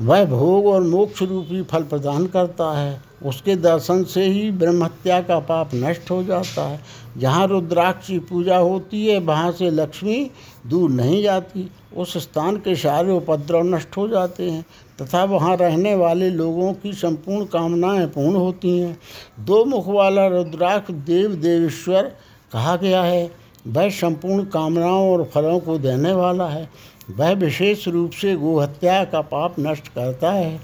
वह 0.00 0.24
भोग 0.24 0.66
और 0.66 0.82
मोक्ष 0.82 1.22
रूपी 1.22 1.62
फल 1.62 1.82
प्रदान 1.82 2.26
करता 2.26 2.78
है। 2.78 3.07
उसके 3.22 3.56
दर्शन 3.56 4.04
से 4.04 4.24
ही 4.24 4.50
ब्रह्मत्या 4.50 5.20
का 5.22 5.38
पाप 5.38 5.70
नष्ट 5.74 6.10
हो 6.10 6.22
जाता 6.22 6.66
है। 6.68 6.80
जहाँ 7.18 7.46
रुद्राक्ष 7.46 8.06
की 8.06 8.18
पूजा 8.18 8.56
होती 8.56 9.06
है, 9.06 9.18
वहाँ 9.18 9.52
से 9.52 9.70
लक्ष्मी 9.70 10.30
दूर 10.66 10.90
नहीं 10.90 11.22
जाती। 11.22 11.70
उस 11.96 12.16
स्थान 12.16 12.56
के 12.56 12.74
सारे 12.76 13.12
उपद्रव 13.12 13.62
नष्ट 13.64 13.96
हो 13.96 14.08
जाते 14.08 14.50
हैं 14.50 14.64
तथा 15.02 15.24
वहाँ 15.24 15.56
रहने 15.56 15.94
वाले 15.94 16.30
लोगों 16.30 16.72
की 16.72 16.92
संपूर्ण 16.92 17.44
कामनाएँ 17.44 18.06
पूर्ण 18.06 18.36
होती 18.36 18.78
हैं। 18.78 18.98
दो 19.40 19.64
मुख 19.64 19.88
वाला 19.88 20.26
रुद्राक्ष 20.26 20.90
देव 20.90 21.34
देवेश्वर 21.34 22.02
कहा 22.52 22.76
गया 22.76 23.02
है, 23.02 23.30
वह 23.66 23.90
संपूर्ण 23.90 24.44
कामनाओं 24.44 25.12
और 25.12 25.24
फलों 25.24 25.58
को 25.60 25.78
देने 25.78 26.12
वाला 26.12 26.48
है। 26.48 26.68
वह 27.10 27.32
विशेष 27.32 27.88
रूप 27.88 28.10
से 28.10 28.34
गोहत्या 28.36 29.04
का 29.04 29.20
पाप 29.20 29.54
नष्ट 29.60 29.88
करता 29.88 30.30
है। 30.30 30.60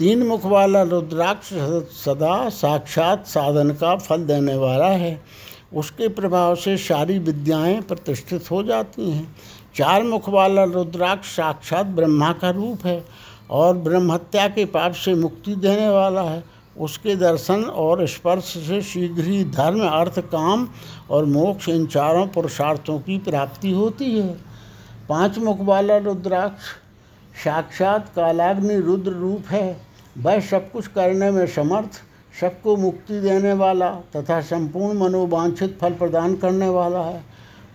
तीन 0.00 0.22
मुख 0.22 0.44
वाला 0.44 0.82
रुद्राक्ष 0.82 1.48
सदा 1.94 2.48
साक्षात 2.48 3.26
साधन 3.26 3.70
का 3.70 3.96
फल 3.96 4.22
देने 4.24 4.54
वाला 4.56 4.86
है। 4.86 5.20
उसके 5.76 6.08
प्रभाव 6.08 6.54
से 6.54 6.76
सारी 6.76 7.18
विद्याएँ 7.18 7.80
प्रतिष्ठित 7.80 8.50
हो 8.50 8.62
जाती 8.62 9.10
हैं। 9.10 9.36
चार 9.74 10.02
मुख 10.02 10.28
वाला 10.28 10.64
रुद्राक्ष 10.64 11.34
साक्षात 11.36 11.86
ब्रह्मा 11.86 12.32
का 12.32 12.50
रूप 12.50 12.86
है 12.86 13.04
और 13.50 13.76
ब्रह्मत्या 13.76 14.48
के 14.48 14.64
पाप 14.64 14.92
से 14.92 15.14
मुक्ति 15.14 15.54
देने 15.56 15.88
वाला 15.88 16.22
है। 16.22 16.42
उसके 16.78 17.16
दर्शन 17.16 17.64
और 17.64 18.06
स्पर्श 18.06 18.44
से 18.44 18.80
शीघ्र 18.82 19.24
ही 19.24 19.44
धर्म, 19.44 19.86
अर्थ, 19.88 20.18
काम 20.20 20.68
और 21.10 21.24
मोक्ष 21.24 21.68
इन 21.68 21.86
चारों 21.86 22.26
पुरुषार्थों 22.26 22.98
की 22.98 23.18
प्राप्ति 23.18 23.70
होती 23.70 24.18
है। 24.18 24.32
पाँच 25.08 25.38
मुख 25.38 25.60
वाला 25.60 25.96
रुद्राक्ष 25.98 26.72
साक्षात 27.44 28.12
कालाग्नि 28.16 28.80
रुद्र 28.80 29.12
रूप 29.12 29.44
है। 29.50 29.89
वह 30.16 30.40
सब 30.40 30.70
कुछ 30.72 30.86
करने 30.86 31.30
में 31.30 31.46
समर्थ, 31.46 32.00
सबको 32.40 32.76
मुक्ति 32.76 33.20
देने 33.20 33.52
वाला 33.52 33.90
तथा 34.16 34.40
संपूर्ण 34.40 34.98
मनोवांछित 34.98 35.78
फल 35.80 35.94
प्रदान 35.94 36.34
करने 36.36 36.68
वाला 36.68 37.02
है। 37.02 37.22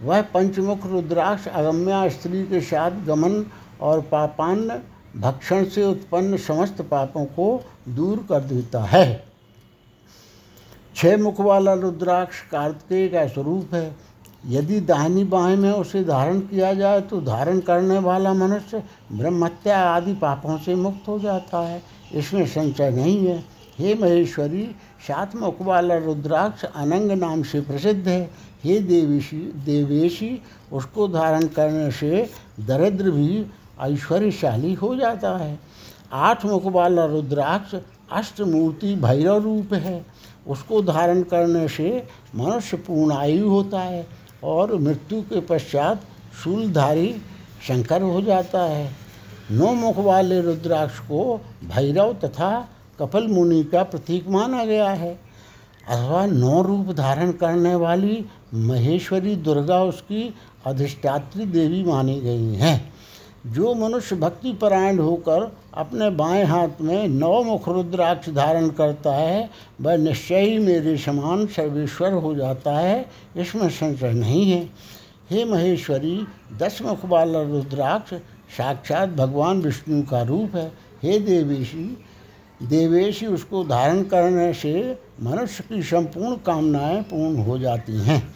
वह 0.02 0.21
पंचमुख 0.34 0.86
रुद्राक्ष 0.86 1.48
अगम्या 1.48 2.08
स्त्री 2.10 2.43
के 2.43 2.62
साथ 2.62 2.91
गमन 3.06 3.45
और 3.82 4.02
पापान्न, 4.02 4.80
भक्षण 5.17 5.65
से 5.65 5.84
उत्पन्न 5.84 6.38
समस्त 6.38 6.82
पापों 6.82 7.26
को 7.26 7.63
दूर 7.89 8.26
कर 8.30 8.39
देता 8.39 8.84
है। 8.84 9.24
छह 10.95 11.17
मुख 11.17 11.39
वाला 11.39 11.74
रुद्राक्ष 11.74 12.41
कार्तिकेय 12.41 13.08
का 13.08 13.26
स्वरूप 13.28 13.74
है। 13.74 13.95
यदि 14.48 14.80
दाहिनी 14.80 15.24
बाएँ 15.24 15.56
में 15.56 15.71
उसे 15.71 16.04
धारण 16.04 16.39
किया 16.39 16.74
जाए 16.74 17.02
तो 17.02 17.21
धारण 17.21 17.60
करने 17.60 17.98
वाला 18.00 18.34
मनुष्य 18.34 18.84
ब्रह्मत्या 19.12 19.80
आदि 19.80 20.13
पापों 20.13 20.58
से 20.58 20.76
मुक्त 20.76 21.08
हो 21.08 21.19
जाता 21.19 21.60
है। 21.60 21.82
इसमें 22.13 22.46
संचय 22.46 22.89
नहीं 22.89 23.28
है। 23.28 23.44
हे 23.80 23.94
महेश्वरी 23.94 24.63
सात 25.08 25.36
मुख 25.36 25.62
वाला 25.62 25.96
रुद्राक्ष 25.98 26.63
अनंग 26.65 27.12
नाम 27.12 27.44
से 27.44 27.62
प्रसिद्ध 27.62 28.08
है। 28.08 28.30
हे 28.63 28.80
देवीशी, 28.80 29.38
देवेशी, 29.65 30.41
उसको 30.72 31.08
धारण 31.08 31.48
करने 31.48 31.91
से 31.91 32.30
दरिद्र 32.60 33.12
भी 33.12 33.46
ऐश्वर्यशाली 33.82 34.74
हो 34.74 34.96
जाता 34.96 35.38
है। 35.38 35.60
आठ 36.13 36.46
मुख 36.46 36.65
वाला 36.65 37.06
रुद्राक्ष 37.06 37.76
अष्टमूर्ति 38.12 38.96
भैरव 38.96 39.44
रूप 39.44 39.74
है। 39.74 40.06
उसको 40.48 40.82
धारण 40.82 41.22
करने 41.24 41.68
से 41.68 42.08
मनुष्य 42.36 42.78
पूर्ण 42.78 43.13
आयु 43.13 43.50
होता 43.50 43.80
है 43.80 44.08
और 44.44 44.76
मृत्यु 44.76 45.22
के 45.22 45.41
पश्चात 45.41 46.02
शूलधारी 46.44 47.15
शंकर 47.68 48.02
हो 48.02 48.22
जाता 48.22 48.62
है। 48.62 49.05
नौ 49.51 49.73
मुख 49.73 49.97
वाले 49.97 50.41
रुद्राक्ष 50.41 50.99
को 50.99 51.41
भैरव 51.63 52.13
तथा 52.13 52.69
कपल 52.99 53.27
मुनि 53.27 53.63
का 53.63 53.84
प्रतीक 53.84 54.27
माना 54.27 54.65
गया 54.65 54.89
है। 54.89 55.19
अथवा 55.89 56.25
नौ 56.25 56.62
रूप 56.62 56.91
धारण 56.91 57.31
करने 57.31 57.75
वाली 57.75 58.25
महेश्वरी 58.53 59.36
दुर्गा 59.36 59.84
उसकी 59.84 60.34
अधिष्ठात्री 60.65 61.45
देवी 61.45 61.84
मानी 61.84 62.21
गई 62.21 62.53
हैं। 62.53 62.93
जो 63.45 63.73
मनुष्य 63.73 64.15
भक्ति 64.15 64.53
परायण 64.53 64.99
होकर 64.99 65.58
अपने 65.73 66.10
बाएँ 66.10 66.45
हाथ 66.45 66.81
में 66.81 67.08
नौ 67.08 67.43
मुख 67.43 67.69
रुद्राक्ष 67.69 68.29
धारण 68.29 68.69
करता 68.69 69.13
है, 69.15 69.49
वह 69.81 69.97
निश्चय 69.97 70.39
ही 70.39 70.60
मेरे 70.60 70.97
समान 70.97 71.45
सर्वेश्वर 71.47 72.13
हो 72.13 72.36
जाता 72.36 72.77
है, 72.77 73.05
इसमें 73.38 73.69
संशय 73.69 74.13
नहीं 74.13 74.51
है। 74.51 74.69
हे 75.29 75.45
महेश्वरी 75.45 76.27
दस 76.58 76.79
मुख 76.81 77.05
वाला 77.05 77.41
रुद्राक्ष 77.41 78.13
साक्षात 78.58 79.10
भगवान 79.10 79.62
विष्णु 79.62 80.04
का 80.04 80.22
रूप 80.22 80.56
है। 80.56 80.72
हे 81.04 81.20
देवेशी 81.20 82.06
देवेशी, 82.63 83.26
उसको 83.26 83.63
धारण 83.63 84.04
करने 84.04 84.54
से 84.54 85.00
मनुष्य 85.24 85.63
की 85.70 85.84
संपूर्ण 85.84 86.36
कामनाएँ 86.36 87.02
पूर्ण 87.02 87.38
हो 87.38 87.58
जाती 87.60 87.94
हैं। 87.94 88.34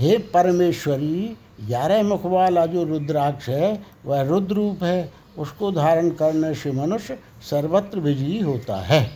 हे 0.00 0.18
परमेश्वरी, 0.18 1.36
ग्यारह 1.66 2.02
मुख 2.02 2.24
वाला 2.24 2.66
जो 2.66 2.84
रुद्राक्ष 2.84 3.48
है, 3.48 3.82
वह 4.04 4.22
रुद्र 4.22 4.54
रूप 4.54 4.82
है। 4.82 5.12
उसको 5.38 5.72
धारण 5.72 6.10
करने 6.10 6.54
से 6.54 6.72
मनुष्य 6.72 7.18
सर्वत्र 7.50 8.00
विजयी 8.00 8.40
होता 8.40 8.76
है। 8.76 9.10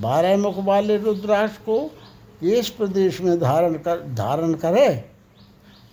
बारह 0.00 0.36
मुख 0.36 0.54
वाले 0.58 0.96
रुद्राक्ष 0.96 1.56
को 1.56 1.90
इस 2.42 2.68
प्रदेश 2.68 3.20
में 3.20 3.40
धारण 3.40 3.74
कर, 3.74 4.14
धारण 4.14 4.54
करे? 4.54 5.04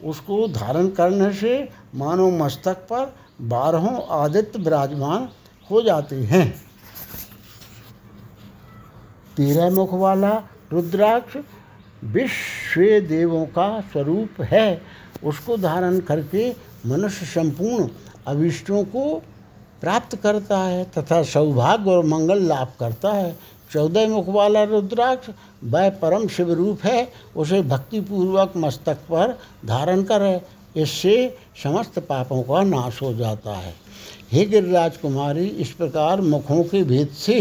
उसको 0.04 0.48
धारण 0.48 0.88
करने 0.88 1.34
से 1.34 1.70
मानव 1.96 2.44
मस्तक 2.44 2.74
पर 2.74 3.16
बारहों 3.40 4.02
आदित्य 4.20 4.60
विराजमान 4.60 5.30
हो 5.70 5.82
जाते 5.82 6.16
हैं। 6.16 6.50
तेरह 9.38 9.70
मुख 9.70 9.94
वाला 9.94 10.32
रुद्राक्ष 10.72 11.38
विश्व 12.04 12.82
देवों 13.08 13.46
का 13.46 13.70
स्वरूप 13.82 14.42
है। 14.42 14.82
उसको 15.24 15.58
धारण 15.58 16.00
करके 16.00 16.50
मनुष्य 16.86 17.26
संपूर्ण 17.26 17.88
अभिष्टों 18.28 18.84
को 18.84 19.14
प्राप्त 19.82 20.16
करता 20.16 20.58
है 20.58 20.84
तथा 20.98 21.22
सौभाग्य 21.24 21.92
और 21.92 22.06
मंगल 22.06 22.42
लाभ 22.42 22.68
करता 22.80 23.12
है। 23.12 23.38
चौदह 23.74 24.08
मुख 24.08 24.28
वाला 24.28 24.64
रुद्राक्ष 24.64 25.30
वह 25.64 25.90
परम 25.90 26.28
शिव 26.28 26.54
रूप 26.54 26.84
है। 26.84 27.12
उसे 27.36 27.62
भक्तिपूर्वक 27.62 28.54
मस्तक 28.58 28.98
पर 29.12 29.38
धारण 29.66 30.04
करे 30.04 30.42
इससे 30.80 31.16
समस्त 31.64 32.00
पापों 32.00 32.42
का 32.44 32.64
नाश 32.64 33.02
हो 33.02 33.14
जाता 33.14 33.56
है। 33.56 33.74
हे 34.32 34.46
गिरिराज 34.46 34.98
कुमारी 34.98 35.48
इस 35.58 35.72
प्रकार 35.72 36.22
मुखों 36.22 36.64
के 36.64 36.84
भेद 36.84 37.10
से 37.18 37.40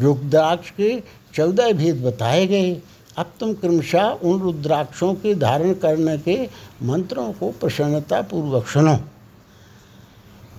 रुद्राक्ष 0.00 0.70
के 0.70 0.98
चौदह 1.34 1.72
भेद 1.72 2.02
बताए 2.04 2.46
गए। 2.46 2.72
अब 3.18 3.32
तुम 3.40 3.52
क्रमशः 3.54 4.08
उन 4.22 4.40
रुद्राक्षों 4.40 5.14
के 5.14 5.34
धारण 5.34 5.72
करने 5.74 6.16
के 6.18 6.36
मंत्रों 6.82 7.32
को 7.32 7.50
प्रसन्नता 7.50 8.20
पूर्वक 8.22 8.66
सुनो। 8.66 8.98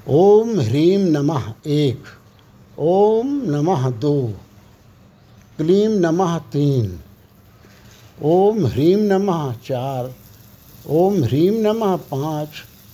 ओम 0.09 0.59
ह्रीम 0.59 1.01
नमः 1.09 1.51
एक, 1.67 2.03
ओम 2.77 3.27
नमः 3.45 3.89
दो 3.99 4.15
क्लीम 5.57 5.91
नमः 5.99 6.37
तीन, 6.51 6.99
ओम 8.23 8.65
ह्रीम 8.65 8.99
नमः 9.13 9.53
चार 9.65 10.13
ओम 10.89 11.23
ह्रीम 11.23 11.53
नमः 11.53 11.95
पाँच, 11.95 12.47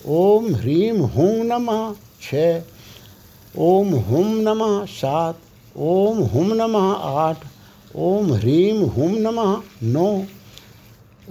ओम 0.06 0.56
ह्रीम 0.56 0.98
हुं 1.02 1.44
नमः 1.44 1.94
छः, 2.22 2.64
ओम 3.58 3.88
हुम 3.88 4.28
नमः 4.38 4.86
सात, 4.86 5.38
ओम 5.78 6.18
हुम 6.18 6.54
नमः 6.54 6.92
आठ, 6.94 7.38
ओम 7.96 8.34
ह्रीम 8.34 8.84
हुम 8.84 9.12
नमः 9.12 9.62
नौ, 9.84 10.26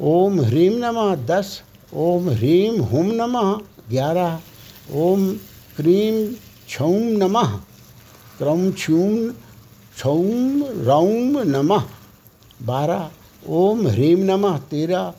ओम 0.01 0.41
ह्रीम 0.41 0.73
नमः 0.73 1.15
दस, 1.15 1.63
ओम 1.95 2.31
ह्रीम 2.31 2.81
हुम 2.83 3.07
नमः 3.07 3.53
ग्यारह, 3.91 4.41
ओम 4.95 5.33
क्रीम 5.77 6.35
छौम 6.69 7.03
नमः 7.03 7.57
क्रम 8.39 8.73
छूम 8.73 9.31
छौम 9.99 10.65
रौम 10.65 11.39
नमः 11.39 11.85
बारह, 12.63 13.11
ओम 13.49 13.87
ह्रीम 13.89 14.21
नमः 14.21 14.59
तेरह 14.59 15.15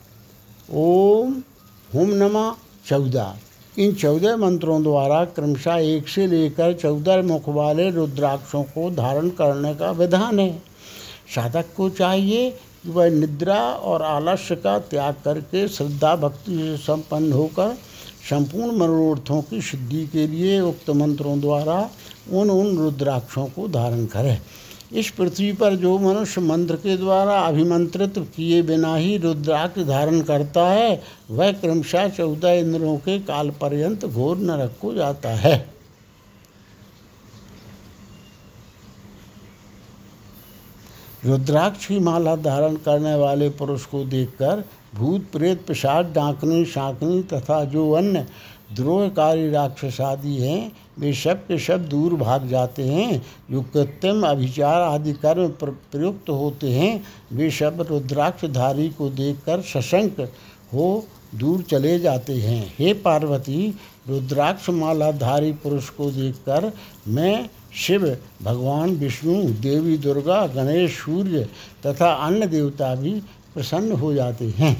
ओम 0.69 1.33
हुम 1.93 2.09
नमः 2.13 2.55
चौदह। 2.87 3.35
इन 3.77 3.93
चौदह 3.93 4.35
मंत्रों 4.37 4.81
द्वारा 4.83 5.23
क्रमशः 5.25 5.75
एक 5.75 6.07
से 6.07 6.25
लेकर 6.27 6.73
चौदह 6.73 7.21
मुख 7.21 7.47
वाले 7.49 7.89
रुद्राक्षों 7.91 8.63
को 8.63 8.89
धारण 8.91 9.29
करने 9.29 9.73
का 9.75 9.91
विधान 9.91 10.39
है। 10.39 10.51
साधक 11.35 11.65
को 11.77 11.89
चाहिए 11.89 12.49
कि 12.51 12.89
वह 12.89 13.09
निद्रा 13.09 13.59
और 13.83 14.01
आलस्य 14.01 14.55
का 14.55 14.77
त्याग 14.79 15.15
करके 15.25 15.67
श्रद्धा 15.67 16.15
भक्ति 16.15 16.57
से 16.57 16.77
संपन्न 16.77 17.31
होकर 17.31 17.73
संपूर्ण 18.29 18.77
मनोरथों 18.77 19.41
की 19.41 19.61
सिद्धि 19.61 20.05
के 20.07 20.27
लिए 20.27 20.59
उक्त 20.61 20.89
मंत्रों 20.89 21.39
द्वारा 21.41 21.79
उन 22.31 22.49
उन 22.49 22.77
रुद्राक्षों 22.77 23.45
को 23.45 23.67
धारण 23.67 24.05
करे। 24.05 24.37
इस 24.91 25.09
पृथ्वी 25.09 25.51
पर 25.53 25.75
जो 25.75 25.97
मनुष्य 25.99 26.41
मंत्र 26.41 26.75
के 26.75 26.97
द्वारा 26.97 27.39
अभिमंत्रित 27.39 28.17
किए 28.35 28.61
बिना 28.61 28.95
ही 28.95 29.17
रुद्राक्ष 29.17 29.81
धारण 29.81 30.21
करता 30.21 30.67
है, 30.67 31.03
वह 31.31 31.51
क्रमशः 31.51 32.07
चौदह 32.07 32.51
इंद्रों 32.51 32.97
के 32.97 33.19
काल 33.19 33.49
पर्यंत 33.51 34.05
घोर 34.05 34.37
नरक 34.37 34.77
को 34.81 34.93
जाता 34.93 35.29
है। 35.29 35.55
रुद्राक्ष 41.25 41.85
की 41.85 41.99
माला 41.99 42.35
धारण 42.35 42.75
करने 42.75 43.15
वाले 43.15 43.49
पुरुष 43.49 43.85
को 43.85 44.03
देखकर 44.03 44.63
भूत, 44.95 45.25
प्रेत, 45.31 45.65
पिशाच, 45.67 46.05
डांकनी, 46.05 46.65
शांकनी 46.65 47.21
तथा 47.23 47.63
जो 47.65 47.91
अन्य 47.91 48.25
द्रोहकारी 48.73 49.49
राक्षस 49.49 50.01
आदि 50.01 50.35
हैं, 50.35 50.71
वे 50.99 51.13
सब 51.13 51.45
के 51.47 51.57
सब 51.57 51.87
दूर 51.89 52.13
भाग 52.13 52.47
जाते 52.47 52.83
हैं। 52.83 53.21
जो 53.51 53.61
कृत्रिम 53.73 54.27
अभिचार 54.27 54.81
आदि 54.81 55.13
कर्म 55.13 55.47
प्रयुक्त 55.61 56.29
होते 56.29 56.71
हैं, 56.71 57.03
वे 57.33 57.49
सब 57.51 57.85
रुद्राक्षधारी 57.89 58.89
को 58.89 59.09
देखकर 59.09 59.61
सशंक 59.61 60.19
हो 60.73 61.05
दूर 61.35 61.61
चले 61.61 61.99
जाते 61.99 62.33
हैं। 62.33 62.73
हे 62.79 62.93
पार्वती 62.93 63.73
रुद्राक्ष 64.07 64.69
मालाधारी 64.69 65.51
पुरुष 65.53 65.89
को 65.89 66.09
देखकर 66.11 66.71
मैं 67.07 67.49
शिव, 67.75 68.17
भगवान 68.43 68.89
विष्णु, 68.89 69.41
देवी 69.43 69.97
दुर्गा, 69.97 70.45
गणेश 70.47 70.97
सूर्य 70.97 71.47
तथा 71.85 72.11
अन्य 72.25 72.47
देवता 72.47 72.93
भी 72.95 73.11
प्रसन्न 73.53 73.91
हो 73.91 74.13
जाते 74.13 74.53
हैं। 74.57 74.75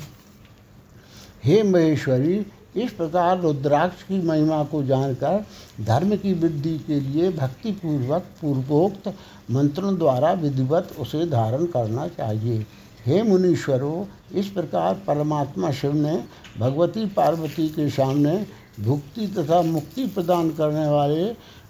हे 1.44 1.64
महेश्वरी 1.64 2.46
इस 2.84 2.92
प्रकार 2.92 3.40
रुद्राक्ष 3.40 4.04
की 4.04 4.22
महिमा 4.22 4.64
को 4.64 4.84
जानकर 4.84 5.46
धर्म 5.82 6.16
की 6.16 6.34
वृद्धि 6.34 6.78
के 6.78 7.00
लिए 7.00 7.32
भक्तिपूर्वक 7.32 8.26
पूर्वोक्त 8.42 9.14
मंत्रों 9.52 9.98
द्वारा 9.98 10.32
विधिवत 10.34 10.90
उसे 11.00 11.26
धारण 11.26 11.66
करना 11.66 12.08
चाहिए। 12.08 12.66
हे 13.06 13.22
मुनीश्वरों, 13.24 14.06
इस 14.40 14.48
प्रकार 14.48 14.94
परमात्मा 15.08 15.72
शिव 15.72 15.94
ने 15.94 16.24
भगवती 16.60 17.06
पार्वती 17.06 17.68
के 17.70 17.90
सामने 17.90 18.46
भुक्ति 18.80 19.28
तथा 19.28 19.62
मुक्ति 19.62 20.06
प्रदान 20.08 20.50
करने 20.50 20.88
वाले 20.88 21.26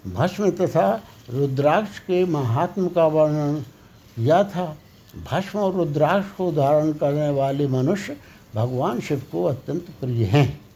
भस्म 0.06 0.50
तथा 0.50 0.90
रुद्राक्ष 1.30 1.98
के 1.98 2.24
महात्म 2.24 2.88
का 2.88 3.06
वर्णन 3.06 3.60
किया 4.16 4.42
था। 4.44 4.76
भस्म 5.30 5.58
और 5.58 5.74
रुद्राक्ष 5.74 6.36
को 6.36 6.52
धारण 6.52 6.92
करने 6.92 7.28
वाले 7.30 7.66
मनुष्य 7.66 8.16
भगवान 8.54 9.00
शिव 9.00 9.22
को 9.32 9.44
अत्यंत 9.44 9.86
प्रिय 10.00 10.24
हैं। 10.24 10.67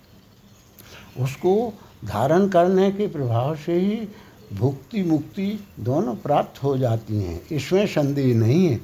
उसको 1.20 1.72
धारण 2.04 2.48
करने 2.48 2.90
के 2.90 3.06
प्रभाव 3.06 3.56
से 3.56 3.74
ही 3.74 4.08
भुक्ति, 4.56 5.02
मुक्ति 5.02 5.64
दोनों 5.80 6.14
प्राप्त 6.14 6.62
हो 6.62 6.78
जाती 6.78 7.22
हैं। 7.22 7.46
इसमें 7.52 7.86
संदेह 7.86 8.36
नहीं 8.36 8.66
है। 8.66 8.80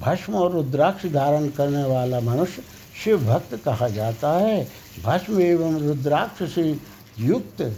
भस्म 0.00 0.34
और 0.34 0.52
रुद्राक्ष 0.52 1.06
धारण 1.06 1.48
करने 1.48 1.84
वाला 1.84 2.20
मनुष्य 2.20 2.62
शिव 3.04 3.24
भक्त 3.24 3.54
कहा 3.64 3.88
जाता 3.88 4.32
है। 4.32 4.68
भस्म 5.04 5.40
एवं 5.40 5.78
रुद्राक्ष 5.78 6.54
से 6.54 6.78
युक्त 7.18 7.76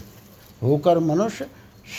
होकर 0.63 0.99
मनुष्य 0.99 1.47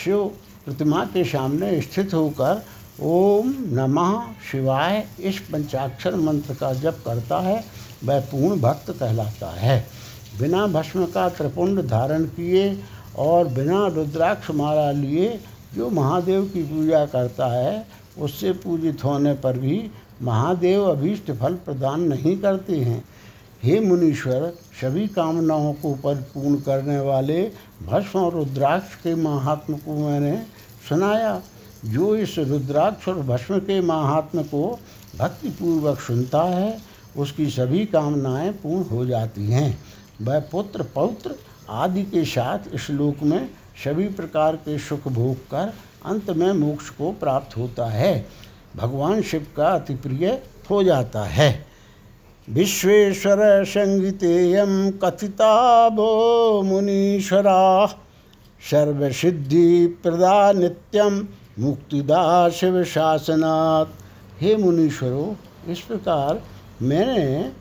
शिव 0.04 0.24
प्रतिमा 0.64 1.04
के 1.04 1.24
सामने 1.24 1.80
स्थित 1.80 2.14
होकर 2.14 2.64
ओम 3.00 3.54
नमः 3.58 4.22
शिवाय 4.52 5.06
इस 5.20 5.38
पंचाक्षर 5.38 6.16
मंत्र 6.16 6.54
का 6.54 6.72
जप 6.72 7.02
करता 7.06 7.38
है। 7.38 7.64
वह 8.04 8.20
पूर्ण 8.20 8.60
भक्त 8.60 8.90
कहलाता 8.90 9.50
है। 9.50 9.86
बिना 10.40 10.66
भस्म 10.66 11.06
का 11.06 11.28
त्रिपुंड 11.28 11.82
धारण 11.82 12.24
किए 12.24 12.80
और 13.18 13.48
बिना 13.48 13.86
रुद्राक्ष 13.86 14.50
माला 14.50 14.90
लिए 14.90 15.40
जो 15.74 15.90
महादेव 15.90 16.44
की 16.44 16.62
पूजा 16.62 17.06
करता 17.06 17.46
है, 17.46 17.86
उससे 18.18 18.52
पूजित 18.52 19.04
होने 19.04 19.34
पर 19.34 19.58
भी 19.58 19.90
महादेव 20.22 20.84
अभीष्ट 20.84 21.32
फल 21.32 21.54
प्रदान 21.54 22.00
नहीं 22.00 22.38
करते 22.38 22.76
हैं। 22.76 23.04
हे 23.62 23.80
मुनीश्वर, 23.80 24.52
सभी 24.80 25.08
कामनाओं 25.08 25.72
को 25.72 25.94
परिपूर्ण 25.94 26.56
करने 26.56 27.00
वाले 27.00 27.50
भस्म 27.86 28.18
और 28.18 28.32
रुद्राक्ष 28.32 28.94
के 28.94 29.14
महात्म 29.14 29.74
को 29.74 30.08
मैंने 30.08 30.42
सुनाया। 30.88 31.40
जो 31.84 32.16
इस 32.16 32.38
रुद्राक्ष 32.38 33.08
और 33.08 33.20
भस्म 33.20 33.58
के 33.58 33.80
महात्म 33.80 34.42
को 34.42 34.78
भक्तिपूर्वक 35.18 36.00
सुनता 36.00 36.42
है, 36.42 36.78
उसकी 37.16 37.50
सभी 37.50 37.86
कामनाएँ 37.86 38.52
पूर्ण 38.52 38.84
हो 38.84 39.06
जाती 39.06 39.46
हैं। 39.46 39.78
वह 40.22 40.40
पुत्र 40.40 40.82
पौत्र 40.94 41.34
आदि 41.70 42.02
के 42.02 42.24
साथ 42.24 42.74
इस 42.74 42.90
लोक 42.90 43.22
में 43.22 43.48
सभी 43.84 44.08
प्रकार 44.08 44.56
के 44.56 44.78
सुख 44.78 45.08
भोग 45.08 45.36
कर 45.50 45.72
अंत 46.06 46.30
में 46.30 46.52
मोक्ष 46.52 46.88
को 46.88 47.10
प्राप्त 47.12 47.56
होता 47.56 47.86
है। 47.86 48.26
भगवान 48.76 49.22
शिव 49.22 49.46
का 49.56 49.68
अति 49.68 49.94
प्रिय 49.94 50.26
हो 50.70 50.82
जाता 50.82 51.22
है। 51.24 51.66
विश्वेश्वर 52.48 53.64
संगीतेयम 53.64 54.90
कथिता 55.02 55.88
भो 55.88 56.62
मुनीश्वरा 56.62 57.86
सर्वसिद्धि 58.60 59.86
प्रदा 60.02 60.52
नित्यम 60.52 61.26
मुक्तिदा 61.58 62.48
शिव 62.48 62.82
शासनात् 62.84 64.42
हे 64.42 64.56
मुनीश्वरों, 64.56 65.34
इस 65.72 65.80
प्रकार 65.80 66.42
मैंने 66.82 67.52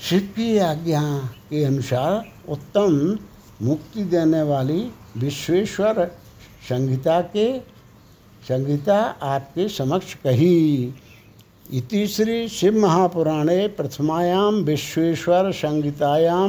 शिव 0.00 0.20
की 0.36 0.56
आज्ञा 0.58 1.02
के 1.50 1.64
अनुसार 1.64 2.52
उत्तम 2.52 3.18
मुक्ति 3.62 4.02
देने 4.04 4.42
वाली 4.42 4.80
विश्वेश्वर 5.16 6.04
संहिता 6.68 7.20
के, 7.20 7.58
संहिता 8.48 8.98
आपके 9.22 9.68
समक्ष 9.68 10.14
कही। 10.14 10.94
इति 11.72 12.06
श्री 12.06 12.48
शिव 12.48 12.78
महापुराणे 12.78 13.66
प्रथमायां 13.68 14.52
विश्वेश्वर 14.64 15.50
संहितायां 15.52 16.48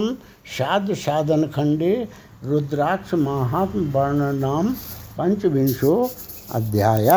साध 0.57 0.93
साधन 0.93 1.47
खंडे 1.47 1.93
रुद्राक्ष 2.43 3.13
महात्म 3.13 3.85
वर्णनाम 3.91 4.73
पंचविंशो 5.17 5.95
अध्याय। 6.55 7.09